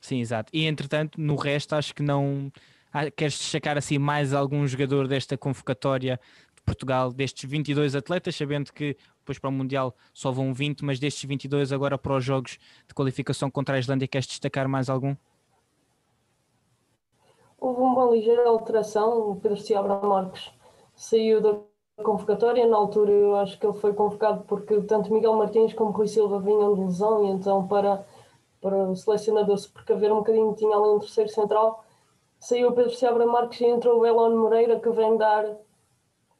Sim, 0.00 0.20
exato. 0.20 0.50
E 0.52 0.64
entretanto, 0.66 1.20
no 1.20 1.34
resto, 1.34 1.74
acho 1.74 1.94
que 1.94 2.02
não. 2.02 2.52
Ah, 2.92 3.10
queres 3.10 3.36
destacar 3.36 3.76
assim 3.76 3.98
mais 3.98 4.32
algum 4.32 4.66
jogador 4.66 5.08
desta 5.08 5.36
convocatória 5.36 6.20
de 6.54 6.62
Portugal, 6.62 7.12
destes 7.12 7.48
22 7.50 7.96
atletas, 7.96 8.36
sabendo 8.36 8.72
que 8.72 8.96
depois 9.26 9.40
para 9.40 9.50
o 9.50 9.52
Mundial 9.52 9.92
só 10.14 10.30
vão 10.30 10.54
20, 10.54 10.84
mas 10.84 11.00
destes 11.00 11.24
22 11.24 11.72
agora 11.72 11.98
para 11.98 12.16
os 12.16 12.24
jogos 12.24 12.58
de 12.86 12.94
qualificação 12.94 13.50
contra 13.50 13.74
a 13.74 13.78
Islândia, 13.78 14.06
queres 14.06 14.28
destacar 14.28 14.68
mais 14.68 14.88
algum? 14.88 15.16
Houve 17.58 17.80
uma 17.80 18.04
ligeira 18.12 18.48
alteração, 18.48 19.30
o 19.30 19.36
Pedro 19.36 19.58
Ciabra 19.58 19.96
Marques 20.00 20.52
saiu 20.94 21.40
da 21.40 21.58
convocatória, 22.04 22.66
na 22.66 22.76
altura 22.76 23.10
eu 23.10 23.34
acho 23.36 23.58
que 23.58 23.66
ele 23.66 23.76
foi 23.78 23.92
convocado 23.92 24.44
porque 24.44 24.80
tanto 24.82 25.12
Miguel 25.12 25.34
Martins 25.34 25.72
como 25.72 25.90
Rui 25.90 26.06
Silva 26.06 26.38
vinham 26.38 26.74
de 26.74 26.82
lesão 26.82 27.24
e 27.24 27.30
então 27.30 27.66
para, 27.66 28.06
para 28.60 28.90
o 28.90 28.94
selecionador 28.94 29.58
se 29.58 29.68
precaver 29.68 30.12
um 30.12 30.18
bocadinho 30.18 30.54
tinha 30.54 30.76
ali 30.76 30.88
um 30.88 31.00
terceiro 31.00 31.30
central, 31.30 31.84
saiu 32.38 32.68
o 32.68 32.72
Pedro 32.72 32.94
Ciabra 32.94 33.26
Marques 33.26 33.60
e 33.60 33.64
entrou 33.64 34.00
o 34.00 34.06
Elon 34.06 34.36
Moreira 34.36 34.78
que 34.78 34.90
vem 34.90 35.16
dar 35.16 35.56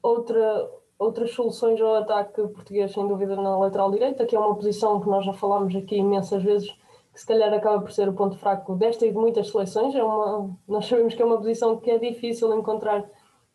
outra, 0.03 0.71
outras 0.99 1.33
soluções 1.33 1.81
ao 1.81 1.97
ataque 1.97 2.43
português, 2.49 2.93
sem 2.93 3.07
dúvida, 3.07 3.37
na 3.37 3.57
lateral 3.59 3.91
direita, 3.91 4.25
que 4.25 4.35
é 4.35 4.39
uma 4.39 4.55
posição 4.55 5.01
que 5.01 5.09
nós 5.09 5.25
já 5.25 5.33
falámos 5.33 5.75
aqui 5.77 5.97
imensas 5.97 6.43
vezes, 6.43 6.71
que 7.13 7.21
se 7.21 7.27
calhar 7.27 7.53
acaba 7.53 7.81
por 7.81 7.93
ser 7.93 8.09
o 8.09 8.15
ponto 8.15 8.39
fraco 8.39 8.75
desta 8.75 9.07
e 9.07 9.11
de 9.11 9.17
muitas 9.17 9.51
seleções. 9.51 9.95
É 9.95 10.03
uma, 10.03 10.51
nós 10.67 10.87
sabemos 10.87 11.15
que 11.15 11.23
é 11.23 11.25
uma 11.25 11.39
posição 11.39 11.79
que 11.79 11.91
é 11.91 11.99
difícil 11.99 12.53
encontrar 12.55 13.09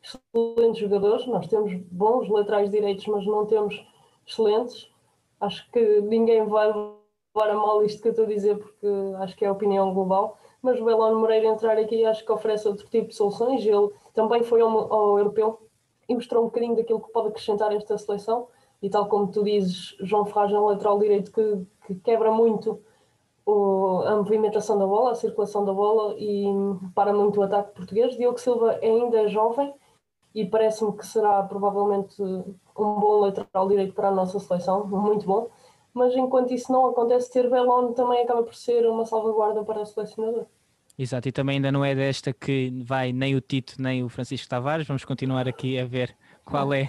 excelentes 0.04 0.82
jogadores. 0.82 1.28
Nós 1.28 1.48
temos 1.48 1.74
bons 1.92 2.28
laterais 2.30 2.70
direitos, 2.70 3.06
mas 3.08 3.26
não 3.26 3.46
temos 3.46 3.86
excelentes. 4.26 4.90
Acho 5.40 5.70
que 5.72 6.02
ninguém 6.02 6.46
vai 6.46 6.68
levar 6.68 7.52
a 7.52 7.54
mal 7.54 7.84
isto 7.84 8.02
que 8.02 8.08
eu 8.08 8.12
estou 8.12 8.26
a 8.26 8.30
dizer, 8.30 8.58
porque 8.58 8.88
acho 9.20 9.36
que 9.36 9.46
é 9.46 9.48
a 9.48 9.52
opinião 9.52 9.94
global. 9.94 10.38
Mas 10.62 10.80
o 10.80 10.86
Belón 10.86 11.20
Moreira 11.20 11.48
entrar 11.48 11.78
aqui 11.78 12.06
acho 12.06 12.24
que 12.24 12.32
oferece 12.32 12.68
outro 12.68 12.88
tipo 12.88 13.10
de 13.10 13.16
soluções. 13.16 13.66
Ele 13.66 13.90
também 14.14 14.44
foi 14.44 14.62
ao, 14.62 14.94
ao 14.94 15.18
europeu 15.18 15.71
e 16.12 16.16
mostrou 16.16 16.44
um 16.44 16.48
bocadinho 16.48 16.76
daquilo 16.76 17.00
que 17.00 17.12
pode 17.12 17.30
acrescentar 17.30 17.72
esta 17.74 17.98
seleção. 17.98 18.48
E 18.82 18.90
tal 18.90 19.08
como 19.08 19.28
tu 19.32 19.44
dizes, 19.44 19.96
João 20.02 20.26
Ferraz 20.26 20.52
é 20.52 20.60
um 20.60 20.66
lateral 20.66 21.00
direito 21.00 21.32
que, 21.32 21.66
que 21.88 21.96
quebra 21.96 22.32
muito 22.32 22.82
o, 23.46 24.02
a 24.06 24.16
movimentação 24.18 24.78
da 24.78 24.86
bola, 24.86 25.12
a 25.12 25.16
circulação 25.16 25.64
da 25.64 25.74
bola 25.74 26.16
e 26.18 26.46
para 26.94 27.14
muito 27.14 27.40
o 27.40 27.44
ataque 27.44 27.74
português. 27.74 28.18
Diogo 28.18 28.40
Silva 28.40 28.74
é 28.82 28.90
ainda 28.90 29.28
jovem 29.28 29.74
e 30.36 30.46
parece-me 30.46 30.96
que 30.98 31.06
será 31.06 31.44
provavelmente 31.44 32.22
um 32.22 33.00
bom 33.00 33.20
lateral 33.20 33.68
direito 33.68 33.94
para 33.94 34.10
a 34.10 34.16
nossa 34.16 34.40
seleção, 34.40 34.86
muito 34.88 35.26
bom. 35.26 35.50
Mas 35.94 36.16
enquanto 36.16 36.52
isso 36.52 36.72
não 36.72 36.88
acontece, 36.88 37.32
ter 37.32 37.50
Belon 37.50 37.94
também 37.94 38.22
acaba 38.22 38.44
por 38.44 38.56
ser 38.56 38.88
uma 38.88 39.06
salvaguarda 39.06 39.64
para 39.64 39.82
o 39.82 39.86
selecionador. 39.86 40.46
Exato, 40.98 41.30
e 41.30 41.32
também 41.32 41.56
ainda 41.56 41.72
não 41.72 41.84
é 41.84 41.96
desta 41.96 42.34
que 42.34 42.72
vai 42.84 43.12
nem 43.12 43.36
o 43.36 43.42
Tito 43.42 43.82
nem 43.82 44.04
o 44.04 44.10
Francisco 44.10 44.48
Tavares, 44.48 44.86
vamos 44.86 45.06
continuar 45.06 45.48
aqui 45.48 45.80
a 45.80 45.86
ver 45.86 46.16
qual 46.44 46.74
é 46.74 46.88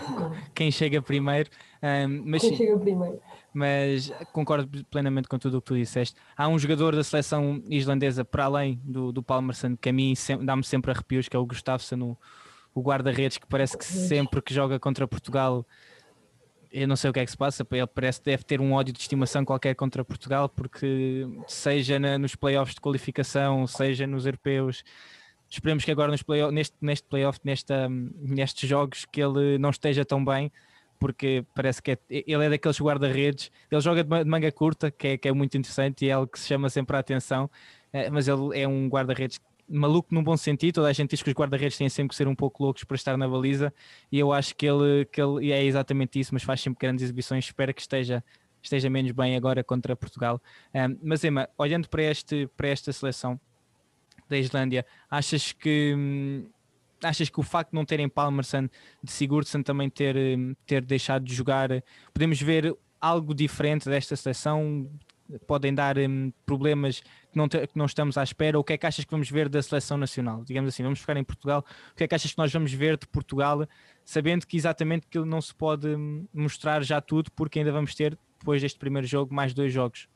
quem 0.54 0.70
chega 0.70 1.00
primeiro. 1.00 1.48
Um, 1.82 2.22
mas, 2.26 2.42
quem 2.42 2.56
chega 2.56 2.78
primeiro. 2.78 3.20
Mas 3.54 4.12
concordo 4.32 4.84
plenamente 4.86 5.28
com 5.28 5.38
tudo 5.38 5.58
o 5.58 5.60
que 5.60 5.66
tu 5.66 5.76
disseste. 5.76 6.16
Há 6.36 6.48
um 6.48 6.58
jogador 6.58 6.94
da 6.96 7.04
seleção 7.04 7.62
islandesa, 7.68 8.24
para 8.24 8.44
além 8.44 8.80
do, 8.84 9.12
do 9.12 9.22
Palmerson, 9.22 9.76
que 9.76 9.88
a 9.88 9.92
mim 9.92 10.14
dá-me 10.42 10.64
sempre 10.64 10.90
arrepios, 10.90 11.28
que 11.28 11.36
é 11.36 11.38
o 11.38 11.46
Gustafsson, 11.46 11.96
o, 12.02 12.18
o 12.74 12.82
guarda-redes, 12.82 13.38
que 13.38 13.46
parece 13.46 13.76
que 13.76 13.84
sempre 13.84 14.42
que 14.42 14.52
joga 14.52 14.78
contra 14.78 15.06
Portugal 15.06 15.66
eu 16.72 16.88
não 16.88 16.96
sei 16.96 17.10
o 17.10 17.12
que 17.12 17.20
é 17.20 17.24
que 17.24 17.30
se 17.30 17.36
passa, 17.36 17.66
ele 17.70 17.86
parece 17.86 18.18
que 18.20 18.24
deve 18.24 18.44
ter 18.44 18.60
um 18.60 18.72
ódio 18.72 18.92
de 18.92 19.00
estimação 19.00 19.44
qualquer 19.44 19.74
contra 19.74 20.04
Portugal, 20.04 20.48
porque 20.48 21.26
seja 21.46 21.98
na, 21.98 22.18
nos 22.18 22.34
playoffs 22.34 22.74
de 22.74 22.80
qualificação, 22.80 23.66
seja 23.66 24.06
nos 24.06 24.24
europeus, 24.24 24.82
esperemos 25.48 25.84
que 25.84 25.90
agora 25.90 26.10
nos 26.10 26.22
play 26.22 26.50
neste, 26.50 26.74
neste 26.80 27.06
playoff, 27.06 27.38
nesta, 27.44 27.88
nestes 27.88 28.68
jogos, 28.68 29.04
que 29.04 29.22
ele 29.22 29.58
não 29.58 29.70
esteja 29.70 30.04
tão 30.04 30.24
bem, 30.24 30.50
porque 30.98 31.44
parece 31.54 31.82
que 31.82 31.90
é, 31.90 31.98
ele 32.08 32.46
é 32.46 32.48
daqueles 32.48 32.80
guarda-redes, 32.80 33.50
ele 33.70 33.80
joga 33.80 34.02
de 34.02 34.24
manga 34.24 34.50
curta, 34.50 34.90
que 34.90 35.08
é, 35.08 35.18
que 35.18 35.28
é 35.28 35.32
muito 35.32 35.56
interessante 35.56 36.06
e 36.06 36.08
é 36.08 36.12
algo 36.12 36.30
que 36.30 36.40
se 36.40 36.46
chama 36.46 36.70
sempre 36.70 36.96
a 36.96 37.00
atenção, 37.00 37.50
eh, 37.92 38.08
mas 38.08 38.28
ele 38.28 38.58
é 38.58 38.66
um 38.66 38.88
guarda-redes 38.88 39.38
maluco 39.68 40.14
num 40.14 40.22
bom 40.22 40.36
sentido, 40.36 40.76
toda 40.76 40.88
a 40.88 40.92
gente 40.92 41.10
diz 41.10 41.22
que 41.22 41.30
os 41.30 41.34
guarda-redes 41.34 41.76
têm 41.76 41.88
sempre 41.88 42.10
que 42.10 42.16
ser 42.16 42.28
um 42.28 42.34
pouco 42.34 42.62
loucos 42.62 42.84
para 42.84 42.94
estar 42.94 43.16
na 43.16 43.28
baliza 43.28 43.72
e 44.10 44.18
eu 44.18 44.32
acho 44.32 44.54
que 44.54 44.66
ele, 44.66 45.04
que 45.06 45.20
ele 45.20 45.52
é 45.52 45.64
exatamente 45.64 46.18
isso, 46.18 46.34
mas 46.34 46.42
faz 46.42 46.60
sempre 46.60 46.80
grandes 46.80 47.02
exibições, 47.02 47.44
espero 47.46 47.72
que 47.72 47.80
esteja, 47.80 48.22
esteja 48.62 48.90
menos 48.90 49.12
bem 49.12 49.36
agora 49.36 49.64
contra 49.64 49.96
Portugal. 49.96 50.40
Um, 50.74 50.98
mas 51.02 51.24
Emma, 51.24 51.48
olhando 51.56 51.88
para, 51.88 52.02
este, 52.02 52.48
para 52.56 52.68
esta 52.68 52.92
seleção 52.92 53.40
da 54.28 54.38
Islândia, 54.38 54.84
achas 55.10 55.52
que 55.52 55.94
hum, 55.96 56.46
achas 57.02 57.28
que 57.28 57.40
o 57.40 57.42
facto 57.42 57.70
de 57.70 57.76
não 57.76 57.84
terem 57.84 58.08
Palmerson 58.08 58.68
de 59.02 59.10
Sigurdsson 59.10 59.62
também 59.62 59.90
ter, 59.90 60.16
hum, 60.16 60.54
ter 60.66 60.82
deixado 60.84 61.24
de 61.24 61.34
jogar, 61.34 61.68
podemos 62.12 62.40
ver 62.40 62.76
algo 63.00 63.34
diferente 63.34 63.88
desta 63.88 64.14
seleção? 64.14 64.88
Podem 65.46 65.74
dar 65.74 65.98
um, 65.98 66.32
problemas 66.44 67.00
que 67.00 67.36
não, 67.36 67.48
que 67.48 67.76
não 67.76 67.86
estamos 67.86 68.16
à 68.18 68.22
espera? 68.22 68.58
O 68.58 68.64
que 68.64 68.72
é 68.72 68.78
que 68.78 68.86
achas 68.86 69.04
que 69.04 69.10
vamos 69.10 69.30
ver 69.30 69.48
da 69.48 69.62
seleção 69.62 69.96
nacional? 69.96 70.42
Digamos 70.44 70.68
assim, 70.68 70.82
vamos 70.82 71.00
ficar 71.00 71.16
em 71.16 71.24
Portugal. 71.24 71.64
O 71.92 71.96
que 71.96 72.04
é 72.04 72.08
que 72.08 72.14
achas 72.14 72.32
que 72.32 72.38
nós 72.38 72.52
vamos 72.52 72.72
ver 72.72 72.96
de 72.96 73.06
Portugal, 73.06 73.66
sabendo 74.04 74.46
que 74.46 74.56
exatamente 74.56 75.06
que 75.06 75.18
não 75.18 75.40
se 75.40 75.54
pode 75.54 75.88
hum, 75.88 76.26
mostrar 76.32 76.82
já 76.82 77.00
tudo, 77.00 77.30
porque 77.32 77.58
ainda 77.58 77.72
vamos 77.72 77.94
ter, 77.94 78.18
depois 78.38 78.60
deste 78.60 78.78
primeiro 78.78 79.06
jogo, 79.06 79.34
mais 79.34 79.54
dois 79.54 79.72
jogos? 79.72 80.08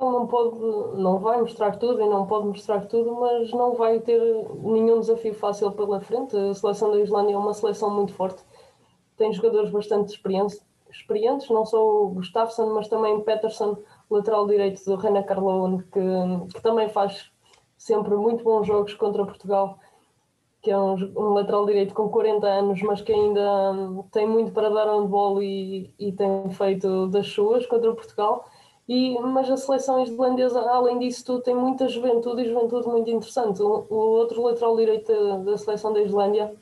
Não 0.00 0.28
pode, 0.28 0.58
não 1.00 1.18
vai 1.18 1.40
mostrar 1.40 1.76
tudo 1.76 2.00
e 2.00 2.08
não 2.08 2.24
pode 2.24 2.46
mostrar 2.46 2.86
tudo, 2.86 3.16
mas 3.16 3.50
não 3.50 3.74
vai 3.74 3.98
ter 3.98 4.20
nenhum 4.62 5.00
desafio 5.00 5.34
fácil 5.34 5.72
pela 5.72 6.00
frente. 6.00 6.36
A 6.36 6.54
seleção 6.54 6.92
da 6.92 7.00
Islândia 7.00 7.34
é 7.34 7.36
uma 7.36 7.52
seleção 7.52 7.92
muito 7.92 8.12
forte, 8.12 8.44
tem 9.16 9.32
jogadores 9.32 9.70
bastante 9.70 10.10
experientes, 10.10 10.64
experientes, 10.90 11.48
não 11.50 11.64
só 11.64 11.84
o 11.84 12.08
Gustafsson, 12.10 12.74
mas 12.74 12.88
também 12.88 13.20
Peterson, 13.20 13.78
lateral 14.10 14.46
direito 14.46 14.84
do 14.84 14.96
Reina 14.96 15.22
Carlone, 15.22 15.82
que, 15.84 16.54
que 16.54 16.62
também 16.62 16.88
faz 16.88 17.30
sempre 17.76 18.14
muito 18.16 18.42
bons 18.42 18.66
jogos 18.66 18.94
contra 18.94 19.24
Portugal, 19.24 19.78
que 20.60 20.70
é 20.70 20.78
um, 20.78 20.94
um, 20.94 21.28
lateral 21.34 21.64
direito 21.66 21.94
com 21.94 22.08
40 22.08 22.46
anos, 22.46 22.82
mas 22.82 23.00
que 23.00 23.12
ainda 23.12 23.42
tem 24.10 24.26
muito 24.26 24.52
para 24.52 24.68
dar 24.68 24.92
um 24.92 25.02
handball 25.02 25.42
e, 25.42 25.92
e 25.98 26.12
tem 26.12 26.50
feito 26.50 27.06
das 27.08 27.28
suas 27.28 27.64
contra 27.66 27.94
Portugal. 27.94 28.44
E, 28.88 29.18
mas 29.20 29.50
a 29.50 29.56
seleção 29.56 30.02
islandesa, 30.02 30.60
além 30.60 30.98
disso 30.98 31.24
tudo, 31.24 31.42
tem 31.42 31.54
muita 31.54 31.88
juventude 31.88 32.42
e 32.42 32.48
juventude 32.48 32.88
muito 32.88 33.10
interessante. 33.10 33.62
O, 33.62 33.86
o 33.88 33.94
outro 33.94 34.42
lateral 34.42 34.76
direito 34.76 35.12
da 35.44 35.58
seleção 35.58 35.92
da 35.92 36.00
Islândia, 36.00 36.54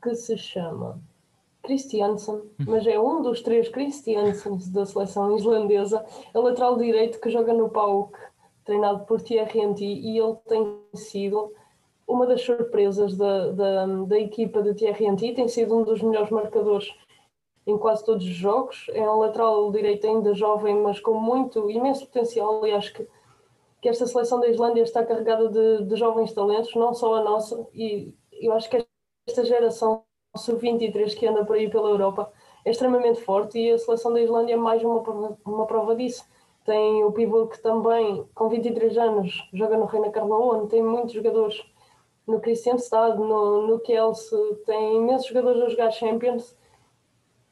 que 0.00 0.14
se 0.14 0.38
chama 0.38 1.00
Christiansen, 1.66 2.42
mas 2.66 2.86
é 2.86 2.98
um 2.98 3.22
dos 3.22 3.42
três 3.42 3.68
Christiansens 3.68 4.68
da 4.70 4.86
seleção 4.86 5.36
islandesa, 5.36 6.04
é 6.32 6.38
lateral 6.38 6.76
direito 6.76 7.20
que 7.20 7.28
joga 7.28 7.52
no 7.52 7.68
PAOK, 7.68 8.16
treinado 8.64 9.04
por 9.04 9.20
Thierry 9.20 9.74
e 9.80 10.18
ele 10.18 10.36
tem 10.48 10.80
sido 10.94 11.52
uma 12.06 12.24
das 12.24 12.40
surpresas 12.42 13.16
da, 13.16 13.50
da, 13.50 13.86
da 13.86 14.18
equipa 14.18 14.62
de 14.62 14.74
Thierry 14.74 15.34
tem 15.34 15.48
sido 15.48 15.76
um 15.76 15.82
dos 15.82 16.00
melhores 16.00 16.30
marcadores 16.30 16.88
em 17.66 17.76
quase 17.76 18.04
todos 18.04 18.24
os 18.24 18.34
jogos, 18.34 18.86
é 18.90 19.02
um 19.02 19.18
lateral 19.18 19.72
direito 19.72 20.06
ainda 20.06 20.32
jovem, 20.34 20.76
mas 20.76 21.00
com 21.00 21.14
muito, 21.14 21.68
imenso 21.68 22.06
potencial, 22.06 22.64
e 22.64 22.70
acho 22.70 22.94
que, 22.94 23.08
que 23.82 23.88
esta 23.88 24.06
seleção 24.06 24.38
da 24.38 24.46
Islândia 24.46 24.82
está 24.82 25.04
carregada 25.04 25.48
de, 25.48 25.84
de 25.84 25.96
jovens 25.96 26.32
talentos, 26.32 26.72
não 26.76 26.94
só 26.94 27.16
a 27.16 27.24
nossa, 27.24 27.66
e 27.74 28.14
eu 28.30 28.52
acho 28.52 28.70
que 28.70 28.86
esta 29.26 29.44
geração 29.44 30.04
sub-23 30.36 31.14
que 31.14 31.26
anda 31.26 31.44
por 31.44 31.56
aí 31.56 31.68
pela 31.68 31.88
Europa 31.88 32.32
é 32.64 32.70
extremamente 32.70 33.20
forte 33.20 33.58
e 33.58 33.70
a 33.70 33.78
seleção 33.78 34.12
da 34.12 34.20
Islândia 34.20 34.54
é 34.54 34.56
mais 34.56 34.82
uma 34.82 35.00
prova, 35.00 35.38
uma 35.44 35.66
prova 35.66 35.94
disso. 35.94 36.24
tem 36.64 37.04
o 37.04 37.12
pivô 37.12 37.46
que 37.46 37.62
também, 37.62 38.26
com 38.34 38.48
23 38.48 38.98
anos, 38.98 39.48
joga 39.52 39.76
no 39.76 39.84
Reina 39.86 40.10
Carlaone, 40.10 40.68
tem 40.68 40.82
muitos 40.82 41.12
jogadores. 41.12 41.62
No 42.26 42.40
Kristianstad, 42.40 43.16
no, 43.16 43.68
no 43.68 43.78
Kielce, 43.78 44.36
tem 44.66 44.96
imensos 44.96 45.28
jogadores 45.28 45.62
a 45.62 45.68
jogar 45.68 45.90
Champions. 45.92 46.56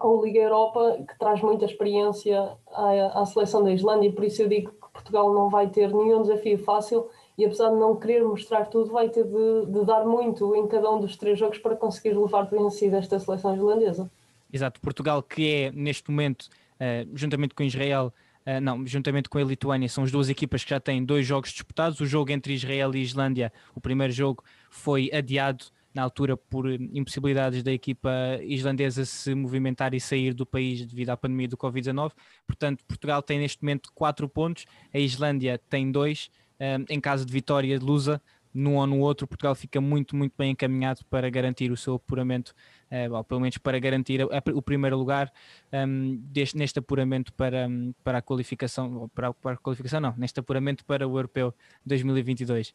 Ou 0.00 0.24
Liga 0.24 0.40
Europa, 0.40 0.98
que 1.08 1.16
traz 1.16 1.40
muita 1.40 1.64
experiência 1.64 2.58
à, 2.72 3.20
à 3.22 3.24
seleção 3.24 3.62
da 3.62 3.72
Islândia, 3.72 4.12
por 4.12 4.24
isso 4.24 4.42
eu 4.42 4.48
digo 4.48 4.72
que 4.72 4.92
Portugal 4.92 5.32
não 5.32 5.48
vai 5.48 5.68
ter 5.68 5.94
nenhum 5.94 6.22
desafio 6.22 6.58
fácil 6.58 7.08
e 7.36 7.44
apesar 7.44 7.70
de 7.70 7.76
não 7.76 7.96
querer 7.96 8.22
mostrar 8.22 8.66
tudo, 8.66 8.92
vai 8.92 9.08
ter 9.08 9.24
de, 9.24 9.66
de 9.66 9.84
dar 9.84 10.04
muito 10.04 10.54
em 10.54 10.66
cada 10.68 10.90
um 10.90 11.00
dos 11.00 11.16
três 11.16 11.38
jogos 11.38 11.58
para 11.58 11.74
conseguir 11.76 12.16
levar 12.16 12.42
vencida 12.42 12.98
esta 12.98 13.18
seleção 13.18 13.54
islandesa. 13.54 14.10
Exato, 14.52 14.80
Portugal 14.80 15.22
que 15.22 15.52
é 15.52 15.72
neste 15.72 16.10
momento, 16.10 16.42
uh, 16.42 17.08
juntamente 17.14 17.54
com 17.54 17.62
Israel, 17.62 18.12
Uh, 18.46 18.60
não, 18.60 18.86
juntamente 18.86 19.26
com 19.30 19.38
a 19.38 19.42
Lituânia, 19.42 19.88
são 19.88 20.04
as 20.04 20.12
duas 20.12 20.28
equipas 20.28 20.62
que 20.62 20.68
já 20.68 20.78
têm 20.78 21.02
dois 21.02 21.26
jogos 21.26 21.50
disputados. 21.50 21.98
O 21.98 22.04
jogo 22.04 22.30
entre 22.30 22.52
Israel 22.52 22.94
e 22.94 23.00
Islândia, 23.00 23.50
o 23.74 23.80
primeiro 23.80 24.12
jogo, 24.12 24.44
foi 24.68 25.10
adiado 25.14 25.64
na 25.94 26.02
altura 26.02 26.36
por 26.36 26.70
impossibilidades 26.70 27.62
da 27.62 27.72
equipa 27.72 28.10
islandesa 28.42 29.04
se 29.04 29.32
movimentar 29.34 29.94
e 29.94 30.00
sair 30.00 30.34
do 30.34 30.44
país 30.44 30.84
devido 30.84 31.10
à 31.10 31.16
pandemia 31.16 31.46
do 31.46 31.56
Covid-19. 31.56 32.12
Portanto, 32.46 32.84
Portugal 32.86 33.22
tem 33.22 33.38
neste 33.38 33.62
momento 33.62 33.90
quatro 33.94 34.28
pontos, 34.28 34.66
a 34.92 34.98
Islândia 34.98 35.58
tem 35.70 35.90
dois. 35.90 36.30
Um, 36.60 36.84
em 36.88 37.00
caso 37.00 37.24
de 37.24 37.32
vitória 37.32 37.78
de 37.78 37.84
Lusa, 37.84 38.20
num 38.54 38.76
ou 38.76 38.86
no 38.86 39.00
outro, 39.00 39.26
Portugal 39.26 39.54
fica 39.56 39.80
muito, 39.80 40.14
muito 40.14 40.32
bem 40.38 40.52
encaminhado 40.52 41.04
para 41.10 41.28
garantir 41.28 41.72
o 41.72 41.76
seu 41.76 41.94
apuramento, 41.94 42.54
uh, 42.90 43.12
ou 43.12 43.24
pelo 43.24 43.40
menos 43.40 43.58
para 43.58 43.78
garantir 43.80 44.20
o 44.22 44.62
primeiro 44.62 44.96
lugar 44.96 45.32
um, 45.72 46.16
deste, 46.30 46.56
neste 46.56 46.78
apuramento 46.78 47.32
para, 47.32 47.68
para 48.04 48.18
a 48.18 48.22
qualificação, 48.22 49.10
para, 49.12 49.34
para 49.34 49.54
a 49.54 49.56
qualificação 49.56 50.00
não, 50.00 50.14
neste 50.16 50.38
apuramento 50.38 50.84
para 50.84 51.06
o 51.06 51.18
Europeu 51.18 51.52
2022. 51.84 52.72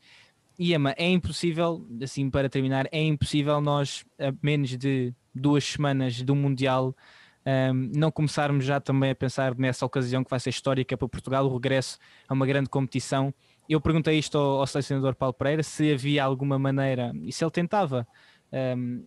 E 0.59 0.73
Emma, 0.73 0.93
é 0.97 1.07
impossível, 1.07 1.87
assim 2.03 2.29
para 2.29 2.49
terminar, 2.49 2.85
é 2.91 3.01
impossível 3.01 3.61
nós, 3.61 4.03
a 4.19 4.33
menos 4.43 4.77
de 4.77 5.13
duas 5.33 5.63
semanas 5.63 6.21
do 6.21 6.35
Mundial, 6.35 6.93
um, 7.45 7.91
não 7.95 8.11
começarmos 8.11 8.65
já 8.65 8.81
também 8.81 9.11
a 9.11 9.15
pensar 9.15 9.55
nessa 9.55 9.85
ocasião 9.85 10.21
que 10.21 10.29
vai 10.29 10.39
ser 10.39 10.49
histórica 10.49 10.97
para 10.97 11.07
Portugal, 11.07 11.45
o 11.45 11.53
regresso 11.53 11.97
a 12.27 12.33
uma 12.33 12.45
grande 12.45 12.69
competição 12.69 13.33
eu 13.73 13.81
perguntei 13.81 14.17
isto 14.17 14.37
ao, 14.37 14.59
ao 14.59 14.67
selecionador 14.67 15.15
Paulo 15.15 15.33
Pereira 15.33 15.63
se 15.63 15.93
havia 15.93 16.23
alguma 16.23 16.57
maneira, 16.57 17.11
e 17.23 17.31
se 17.31 17.43
ele 17.43 17.51
tentava 17.51 18.07
um, 18.77 19.05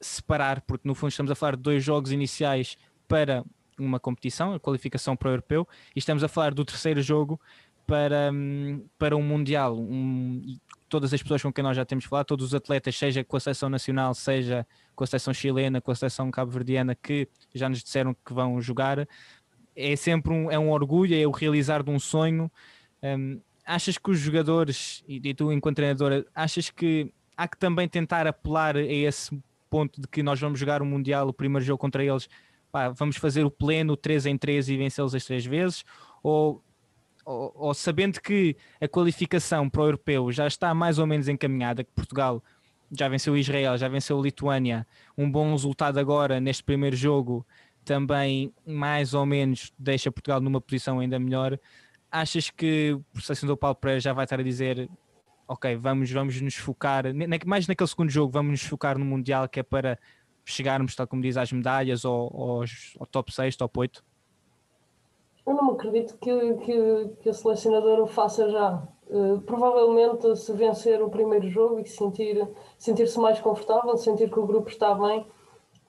separar, 0.00 0.60
porque 0.62 0.88
no 0.88 0.94
fundo 0.94 1.10
estamos 1.10 1.30
a 1.30 1.34
falar 1.34 1.56
de 1.56 1.62
dois 1.62 1.84
jogos 1.84 2.10
iniciais 2.12 2.76
para 3.06 3.44
uma 3.78 4.00
competição, 4.00 4.54
a 4.54 4.60
qualificação 4.60 5.16
para 5.16 5.28
o 5.28 5.32
europeu, 5.32 5.68
e 5.94 5.98
estamos 5.98 6.24
a 6.24 6.28
falar 6.28 6.54
do 6.54 6.64
terceiro 6.64 7.02
jogo 7.02 7.40
para, 7.86 8.30
um, 8.32 8.84
para 8.98 9.16
um 9.16 9.22
Mundial. 9.22 9.78
Um, 9.78 10.58
todas 10.88 11.12
as 11.12 11.22
pessoas 11.22 11.42
com 11.42 11.52
quem 11.52 11.64
nós 11.64 11.76
já 11.76 11.84
temos 11.84 12.04
falado, 12.04 12.26
todos 12.26 12.46
os 12.46 12.54
atletas, 12.54 12.96
seja 12.96 13.24
com 13.24 13.36
a 13.36 13.40
seleção 13.40 13.68
nacional, 13.68 14.14
seja 14.14 14.66
com 14.94 15.04
a 15.04 15.06
seleção 15.06 15.32
chilena, 15.32 15.80
com 15.80 15.90
a 15.90 15.94
seleção 15.94 16.30
cabo-verdiana, 16.30 16.94
que 16.94 17.28
já 17.54 17.68
nos 17.68 17.82
disseram 17.82 18.14
que 18.24 18.32
vão 18.32 18.60
jogar, 18.60 19.06
é 19.74 19.96
sempre 19.96 20.32
um, 20.32 20.50
é 20.50 20.58
um 20.58 20.70
orgulho, 20.70 21.14
é 21.14 21.26
o 21.26 21.30
realizar 21.30 21.82
de 21.82 21.90
um 21.90 21.98
sonho. 21.98 22.50
Um, 23.02 23.40
achas 23.74 23.96
que 23.96 24.10
os 24.10 24.18
jogadores, 24.18 25.02
e, 25.08 25.32
tu 25.34 25.50
enquanto 25.50 25.76
treinadora, 25.76 26.26
achas 26.34 26.68
que 26.68 27.12
há 27.36 27.48
que 27.48 27.56
também 27.56 27.88
tentar 27.88 28.26
apelar 28.26 28.76
a 28.76 28.82
esse 28.82 29.36
ponto 29.70 29.98
de 29.98 30.06
que 30.06 30.22
nós 30.22 30.38
vamos 30.38 30.60
jogar 30.60 30.82
o 30.82 30.86
Mundial, 30.86 31.26
o 31.28 31.32
primeiro 31.32 31.64
jogo 31.64 31.78
contra 31.78 32.04
eles, 32.04 32.28
pá, 32.70 32.90
vamos 32.90 33.16
fazer 33.16 33.44
o 33.44 33.50
pleno 33.50 33.96
3 33.96 34.26
em 34.26 34.36
3 34.36 34.68
e 34.68 34.76
vencê-los 34.76 35.14
as 35.14 35.24
três 35.24 35.46
vezes? 35.46 35.84
Ou, 36.22 36.62
ou, 37.24 37.52
ou, 37.56 37.74
sabendo 37.74 38.20
que 38.20 38.54
a 38.78 38.86
qualificação 38.86 39.70
para 39.70 39.80
o 39.80 39.86
europeu 39.86 40.30
já 40.30 40.46
está 40.46 40.74
mais 40.74 40.98
ou 40.98 41.06
menos 41.06 41.26
encaminhada, 41.26 41.82
que 41.82 41.90
Portugal 41.92 42.42
já 42.90 43.08
venceu 43.08 43.34
Israel, 43.38 43.78
já 43.78 43.88
venceu 43.88 44.20
Lituânia, 44.20 44.86
um 45.16 45.30
bom 45.30 45.50
resultado 45.52 45.98
agora 45.98 46.38
neste 46.38 46.62
primeiro 46.62 46.94
jogo 46.94 47.46
também 47.84 48.52
mais 48.66 49.14
ou 49.14 49.26
menos 49.26 49.72
deixa 49.78 50.12
Portugal 50.12 50.40
numa 50.40 50.60
posição 50.60 51.00
ainda 51.00 51.18
melhor 51.18 51.58
achas 52.12 52.50
que 52.50 52.92
o 53.16 53.20
selecionador 53.20 53.56
Paulo 53.56 53.74
Pereira 53.74 54.00
já 54.00 54.12
vai 54.12 54.24
estar 54.24 54.38
a 54.38 54.42
dizer 54.42 54.88
ok, 55.48 55.76
vamos, 55.76 56.10
vamos 56.10 56.40
nos 56.40 56.54
focar, 56.54 57.04
mais 57.46 57.66
naquele 57.66 57.88
segundo 57.88 58.10
jogo, 58.10 58.32
vamos 58.32 58.52
nos 58.52 58.62
focar 58.62 58.98
no 58.98 59.04
Mundial 59.04 59.48
que 59.48 59.60
é 59.60 59.62
para 59.62 59.98
chegarmos, 60.44 60.94
tal 60.94 61.06
como 61.06 61.22
diz, 61.22 61.36
às 61.36 61.52
medalhas 61.52 62.04
ou, 62.04 62.30
ou 62.32 62.64
ao 62.98 63.06
top 63.06 63.32
6, 63.32 63.56
top 63.56 63.78
8? 63.78 64.04
Eu 65.46 65.54
não 65.54 65.72
acredito 65.72 66.16
que, 66.18 66.54
que, 66.54 67.08
que 67.20 67.28
a 67.28 67.32
selecionadora 67.32 68.02
o 68.02 68.06
faça 68.06 68.48
já. 68.48 68.82
Uh, 69.08 69.40
provavelmente, 69.42 70.36
se 70.36 70.52
vencer 70.52 71.02
o 71.02 71.10
primeiro 71.10 71.48
jogo 71.48 71.80
e 71.80 71.86
sentir, 71.86 72.48
sentir-se 72.78 73.18
mais 73.18 73.40
confortável, 73.40 73.96
sentir 73.96 74.30
que 74.30 74.38
o 74.38 74.46
grupo 74.46 74.68
está 74.68 74.94
bem, 74.94 75.26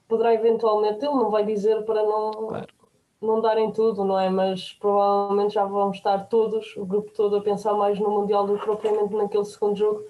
poderá 0.08 0.34
eventualmente, 0.34 1.04
ele 1.04 1.14
não 1.14 1.30
vai 1.30 1.46
dizer 1.46 1.84
para 1.84 2.02
não, 2.02 2.32
claro 2.32 2.83
não 3.20 3.40
darem 3.40 3.70
tudo, 3.72 4.04
não 4.04 4.18
é? 4.18 4.28
Mas 4.28 4.72
provavelmente 4.72 5.54
já 5.54 5.64
vão 5.64 5.90
estar 5.90 6.28
todos, 6.28 6.76
o 6.76 6.84
grupo 6.84 7.10
todo, 7.12 7.36
a 7.36 7.40
pensar 7.40 7.74
mais 7.74 7.98
no 7.98 8.10
Mundial 8.10 8.46
do 8.46 8.58
que 8.58 8.64
propriamente 8.64 9.14
naquele 9.14 9.44
segundo 9.44 9.76
jogo. 9.76 10.04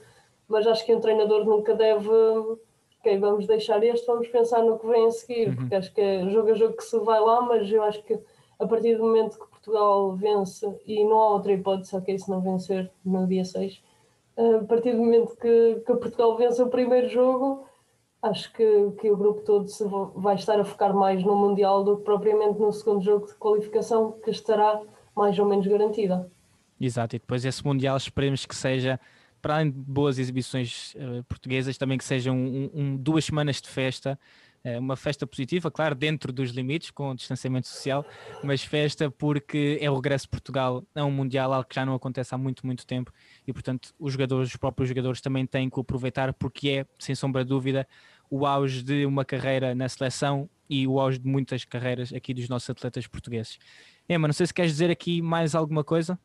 Mas 0.48 0.66
acho 0.66 0.84
que 0.84 0.94
um 0.94 1.00
treinador 1.00 1.44
nunca 1.44 1.74
deve. 1.74 2.08
Ok, 2.08 3.18
vamos 3.18 3.46
deixar 3.46 3.82
este, 3.84 4.06
vamos 4.06 4.28
pensar 4.28 4.62
no 4.62 4.78
que 4.78 4.86
vem 4.86 5.06
a 5.06 5.10
seguir, 5.10 5.48
uhum. 5.48 5.56
porque 5.56 5.74
acho 5.74 5.92
que 5.92 6.00
é 6.00 6.28
jogo 6.30 6.50
a 6.50 6.54
jogo 6.54 6.76
que 6.76 6.84
se 6.84 6.98
vai 7.00 7.20
lá, 7.20 7.42
mas 7.42 7.70
eu 7.70 7.82
acho 7.82 8.02
que 8.02 8.18
a 8.58 8.66
partir 8.66 8.96
do 8.96 9.04
momento 9.04 9.38
que 9.38 9.46
Portugal 9.46 10.12
vence, 10.12 10.66
e 10.86 11.04
não 11.04 11.18
há 11.18 11.30
outra 11.30 11.52
hipótese, 11.52 11.94
ok, 11.94 12.18
se 12.18 12.30
não 12.30 12.40
vencer 12.40 12.90
no 13.04 13.26
dia 13.26 13.44
6, 13.44 13.82
a 14.36 14.64
partir 14.64 14.92
do 14.92 14.98
momento 14.98 15.36
que, 15.36 15.82
que 15.86 15.94
Portugal 15.96 16.36
vence 16.36 16.62
o 16.62 16.68
primeiro 16.68 17.08
jogo, 17.08 17.66
acho 18.24 18.50
que, 18.52 18.90
que 19.00 19.10
o 19.10 19.16
grupo 19.16 19.42
todo 19.42 19.68
se 19.68 19.84
vai 20.16 20.34
estar 20.34 20.58
a 20.58 20.64
focar 20.64 20.94
mais 20.94 21.22
no 21.22 21.36
Mundial 21.36 21.84
do 21.84 21.98
que 21.98 22.04
propriamente 22.04 22.58
no 22.58 22.72
segundo 22.72 23.04
jogo 23.04 23.26
de 23.26 23.34
qualificação, 23.34 24.12
que 24.24 24.30
estará 24.30 24.80
mais 25.14 25.38
ou 25.38 25.46
menos 25.46 25.66
garantida. 25.66 26.28
Exato, 26.80 27.16
e 27.16 27.18
depois 27.18 27.44
esse 27.44 27.64
Mundial 27.64 27.96
esperemos 27.96 28.46
que 28.46 28.56
seja, 28.56 28.98
para 29.40 29.56
além 29.56 29.70
de 29.70 29.78
boas 29.78 30.18
exibições 30.18 30.94
uh, 30.94 31.22
portuguesas, 31.24 31.76
também 31.76 31.98
que 31.98 32.04
sejam 32.04 32.36
um, 32.36 32.70
um, 32.74 32.96
duas 32.96 33.26
semanas 33.26 33.60
de 33.60 33.68
festa, 33.68 34.18
uh, 34.64 34.78
uma 34.78 34.96
festa 34.96 35.26
positiva, 35.26 35.70
claro, 35.70 35.94
dentro 35.94 36.32
dos 36.32 36.50
limites, 36.50 36.90
com 36.90 37.10
o 37.10 37.14
distanciamento 37.14 37.68
social, 37.68 38.04
mas 38.42 38.62
festa 38.62 39.10
porque 39.10 39.78
é 39.80 39.90
o 39.90 39.94
regresso 39.94 40.24
de 40.24 40.30
Portugal 40.30 40.82
a 40.94 41.04
um 41.04 41.10
Mundial, 41.10 41.52
algo 41.52 41.68
que 41.68 41.74
já 41.74 41.86
não 41.86 41.94
acontece 41.94 42.34
há 42.34 42.38
muito, 42.38 42.66
muito 42.66 42.86
tempo, 42.86 43.12
e 43.46 43.52
portanto 43.52 43.94
os 43.98 44.12
jogadores, 44.14 44.48
os 44.48 44.56
próprios 44.56 44.88
jogadores 44.88 45.20
também 45.20 45.46
têm 45.46 45.68
que 45.68 45.78
aproveitar, 45.78 46.32
porque 46.32 46.70
é, 46.70 46.86
sem 46.98 47.14
sombra 47.14 47.44
de 47.44 47.50
dúvida, 47.50 47.86
o 48.30 48.46
auge 48.46 48.82
de 48.82 49.06
uma 49.06 49.24
carreira 49.24 49.74
na 49.74 49.88
seleção 49.88 50.48
e 50.68 50.86
o 50.86 50.98
auge 50.98 51.18
de 51.18 51.28
muitas 51.28 51.64
carreiras 51.64 52.12
aqui 52.12 52.32
dos 52.32 52.48
nossos 52.48 52.68
atletas 52.70 53.06
portugueses. 53.06 53.58
Emma, 54.08 54.28
não 54.28 54.32
sei 54.32 54.46
se 54.46 54.54
queres 54.54 54.72
dizer 54.72 54.90
aqui 54.90 55.20
mais 55.22 55.54
alguma 55.54 55.84
coisa. 55.84 56.18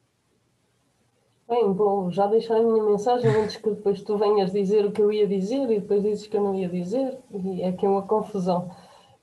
Bem, 1.48 1.74
vou 1.74 2.12
já 2.12 2.28
deixar 2.28 2.58
a 2.58 2.64
minha 2.64 2.84
mensagem 2.84 3.30
antes 3.32 3.58
que 3.58 3.70
depois 3.72 4.04
tu 4.04 4.18
venhas 4.18 4.52
dizer 4.52 4.86
o 4.86 4.92
que 4.92 5.02
eu 5.02 5.12
ia 5.12 5.28
dizer 5.28 5.64
e 5.72 5.80
depois 5.80 6.04
dizes 6.04 6.28
que 6.28 6.38
eu 6.38 6.44
não 6.44 6.54
ia 6.54 6.70
dizer, 6.70 7.18
e 7.34 7.64
é 7.64 7.72
que 7.72 7.86
é 7.86 7.90
uma 7.90 8.04
confusão. 8.04 8.70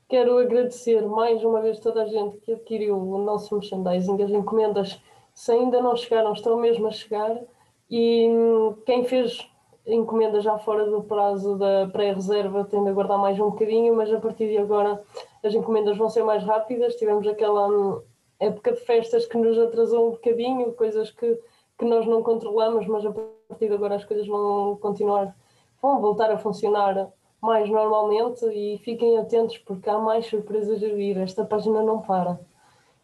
Quero 0.08 0.36
agradecer 0.38 1.06
mais 1.06 1.44
uma 1.44 1.62
vez 1.62 1.78
toda 1.78 2.02
a 2.02 2.06
gente 2.06 2.38
que 2.38 2.52
adquiriu 2.52 2.96
o 2.96 3.18
nosso 3.18 3.54
merchandising, 3.54 4.20
as 4.22 4.30
encomendas, 4.30 5.00
se 5.32 5.52
ainda 5.52 5.80
não 5.80 5.94
chegaram, 5.94 6.32
estão 6.32 6.56
mesmo 6.58 6.88
a 6.88 6.90
chegar, 6.90 7.40
e 7.88 8.28
quem 8.84 9.04
fez 9.04 9.48
encomenda 9.86 10.40
já 10.40 10.58
fora 10.58 10.84
do 10.90 11.02
prazo 11.02 11.56
da 11.56 11.88
pré-reserva, 11.92 12.66
tendo 12.68 12.88
a 12.88 12.92
guardar 12.92 13.18
mais 13.18 13.38
um 13.38 13.50
bocadinho, 13.50 13.94
mas 13.94 14.12
a 14.12 14.20
partir 14.20 14.48
de 14.48 14.58
agora 14.58 15.00
as 15.44 15.54
encomendas 15.54 15.96
vão 15.96 16.10
ser 16.10 16.24
mais 16.24 16.42
rápidas. 16.42 16.96
Tivemos 16.96 17.26
aquela 17.26 17.68
hum, 17.68 18.02
época 18.40 18.72
de 18.72 18.80
festas 18.80 19.26
que 19.26 19.36
nos 19.38 19.58
atrasou 19.58 20.08
um 20.08 20.10
bocadinho, 20.12 20.72
coisas 20.72 21.10
que, 21.10 21.38
que 21.78 21.84
nós 21.84 22.06
não 22.06 22.22
controlamos, 22.22 22.86
mas 22.86 23.06
a 23.06 23.12
partir 23.12 23.68
de 23.68 23.74
agora 23.74 23.94
as 23.94 24.04
coisas 24.04 24.26
vão 24.26 24.76
continuar, 24.76 25.34
vão 25.80 26.00
voltar 26.00 26.30
a 26.30 26.38
funcionar 26.38 27.08
mais 27.40 27.68
normalmente 27.70 28.44
e 28.46 28.78
fiquem 28.78 29.18
atentos 29.18 29.58
porque 29.58 29.88
há 29.88 29.98
mais 29.98 30.26
surpresas 30.26 30.82
a 30.82 30.88
vir. 30.88 31.16
Esta 31.18 31.44
página 31.44 31.82
não 31.82 32.00
para. 32.00 32.40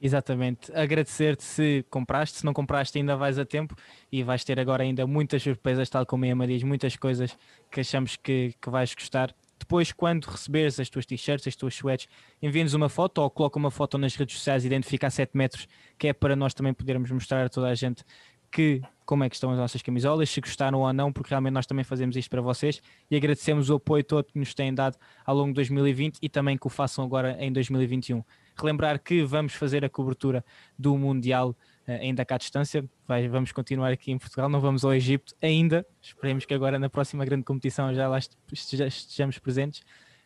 Exatamente. 0.05 0.73
Agradecer-te 0.75 1.45
se 1.45 1.87
compraste, 1.89 2.39
se 2.39 2.45
não 2.45 2.53
compraste 2.53 2.99
ainda 2.99 3.17
vais 3.17 3.39
a 3.39 3.45
tempo 3.45 3.77
e 4.11 4.21
vais 4.25 4.43
ter 4.43 4.59
agora 4.59 4.83
ainda 4.83 5.07
muitas 5.07 5.41
surpresas, 5.41 5.89
tal 5.89 6.05
como 6.05 6.25
a 6.25 6.29
Emma 6.29 6.45
diz, 6.45 6.65
muitas 6.65 6.97
coisas 6.97 7.39
que 7.71 7.79
achamos 7.79 8.17
que, 8.17 8.53
que 8.61 8.69
vais 8.69 8.93
gostar. 8.97 9.33
Depois, 9.57 9.93
quando 9.93 10.25
receberes 10.25 10.81
as 10.81 10.91
tuas 10.91 11.07
t-shirts, 11.07 11.47
as 11.47 11.55
tuas 11.55 11.75
sweats, 11.75 12.09
envia-nos 12.43 12.75
uma 12.75 12.89
foto 12.89 13.19
ou 13.19 13.31
coloca 13.31 13.57
uma 13.57 13.71
foto 13.71 13.97
nas 13.97 14.17
redes 14.17 14.39
sociais, 14.39 14.65
identifica 14.65 15.07
a 15.07 15.11
7 15.11 15.37
metros, 15.37 15.69
que 15.97 16.09
é 16.09 16.13
para 16.13 16.35
nós 16.35 16.53
também 16.53 16.75
podermos 16.75 17.09
mostrar 17.13 17.47
a 17.47 17.49
toda 17.49 17.69
a 17.69 17.75
gente 17.77 18.03
que 18.51 18.83
como 19.07 19.23
é 19.23 19.29
que 19.29 19.37
estão 19.37 19.53
as 19.53 19.59
nossas 19.59 19.83
camisolas, 19.83 20.29
se 20.29 20.41
gostaram 20.41 20.81
ou 20.81 20.93
não, 20.93 21.13
porque 21.13 21.31
realmente 21.31 21.55
nós 21.55 21.65
também 21.65 21.85
fazemos 21.85 22.17
isto 22.17 22.29
para 22.29 22.43
vocês 22.43 22.83
e 23.09 23.17
agradecemos 23.17 23.71
o 23.71 23.77
apoio 23.77 24.03
todo 24.03 24.25
que 24.25 24.39
nos 24.39 24.53
têm 24.53 24.75
dado 24.75 24.97
ao 25.25 25.37
longo 25.37 25.51
de 25.51 25.55
2020 25.55 26.19
e 26.21 26.29
também 26.29 26.59
que 26.59 26.67
o 26.67 26.71
façam 26.71 27.05
agora 27.05 27.37
em 27.39 27.53
2021 27.53 28.23
relembrar 28.57 28.99
que 29.03 29.23
vamos 29.25 29.55
fazer 29.55 29.85
a 29.85 29.89
cobertura 29.89 30.45
do 30.79 30.97
Mundial 30.97 31.57
ainda 31.87 32.25
cá 32.25 32.37
à 32.37 32.39
distância. 32.39 32.85
Vai, 33.07 33.29
vamos 33.29 33.53
continuar 33.53 33.93
aqui 33.93 34.13
em 34.13 34.19
Portugal, 34.19 34.49
não 34.49 34.61
vamos 34.61 34.85
ao 34.85 34.95
Egito 34.95 35.35
ainda. 35.43 35.87
Esperemos 36.01 36.45
que 36.45 36.55
agora 36.55 36.79
na 36.79 36.89
próxima 36.89 37.25
grande 37.25 37.45
competição 37.45 37.93
já 37.95 38.09
lá 38.09 38.19
estejamos 38.53 39.39
presentes. 39.39 39.83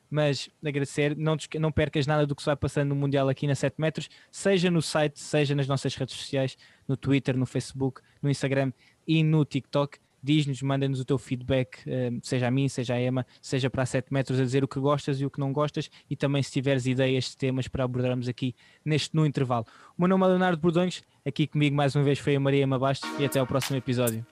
Mas 0.09 0.49
agradecer, 0.65 1.17
não, 1.17 1.37
não 1.59 1.73
percas 1.73 2.07
nada 2.07 2.25
do 2.27 2.35
que 2.37 2.41
se 2.41 2.47
vai 2.47 2.55
passando 2.55 2.91
no 2.91 2.95
Mundial 2.95 3.29
aqui 3.29 3.45
na 3.45 3.57
7 3.57 3.75
metros, 3.81 4.09
seja 4.31 4.71
no 4.71 4.81
site, 4.81 5.19
seja 5.19 5.53
nas 5.53 5.67
nossas 5.67 5.97
redes 5.97 6.15
sociais, 6.15 6.57
no 6.87 6.97
Twitter, 6.97 7.37
no 7.37 7.45
Facebook, 7.45 8.01
no 8.23 8.31
Instagram 8.31 8.73
e 9.05 9.25
no 9.25 9.45
TikTok 9.45 9.99
diz-nos, 10.23 10.61
manda-nos 10.63 11.01
o 11.01 11.05
teu 11.05 11.19
feedback, 11.19 11.79
eh, 11.87 12.11
seja 12.23 12.49
a 12.49 12.51
mim, 12.51 12.69
seja 12.69 12.95
a 12.95 13.01
Emma, 13.01 13.27
seja 13.41 13.71
para 13.71 13.83
a 13.83 13.87
7 13.87 14.13
metros, 14.13 14.41
a 14.41 14.43
dizer 14.43 14.65
o 14.65 14.69
que 14.69 14.79
gostas 14.81 15.21
e 15.21 15.27
o 15.27 15.31
que 15.31 15.41
não 15.41 15.53
gostas 15.53 15.91
e 16.11 16.17
também 16.17 16.43
se 16.43 16.53
tiveres 16.53 16.87
ideias 16.87 17.25
de 17.25 17.37
temas 17.37 17.69
para 17.69 17.85
abordarmos 17.85 18.29
aqui 18.29 18.55
neste 18.85 19.15
no 19.15 19.27
intervalo. 19.27 19.67
O 19.97 20.03
meu 20.03 20.09
nome 20.09 20.25
é 20.25 20.29
Leonardo 20.29 20.61
Bordões, 20.61 21.03
aqui 21.25 21.47
comigo 21.47 21.77
mais 21.77 21.95
uma 21.95 22.05
vez 22.05 22.19
foi 22.19 22.37
a 22.37 22.41
Maria 22.41 22.63
Emma 22.63 22.79
Bastos 22.79 23.09
e 23.19 23.25
até 23.25 23.39
ao 23.39 23.47
próximo 23.47 23.77
episódio. 23.77 24.25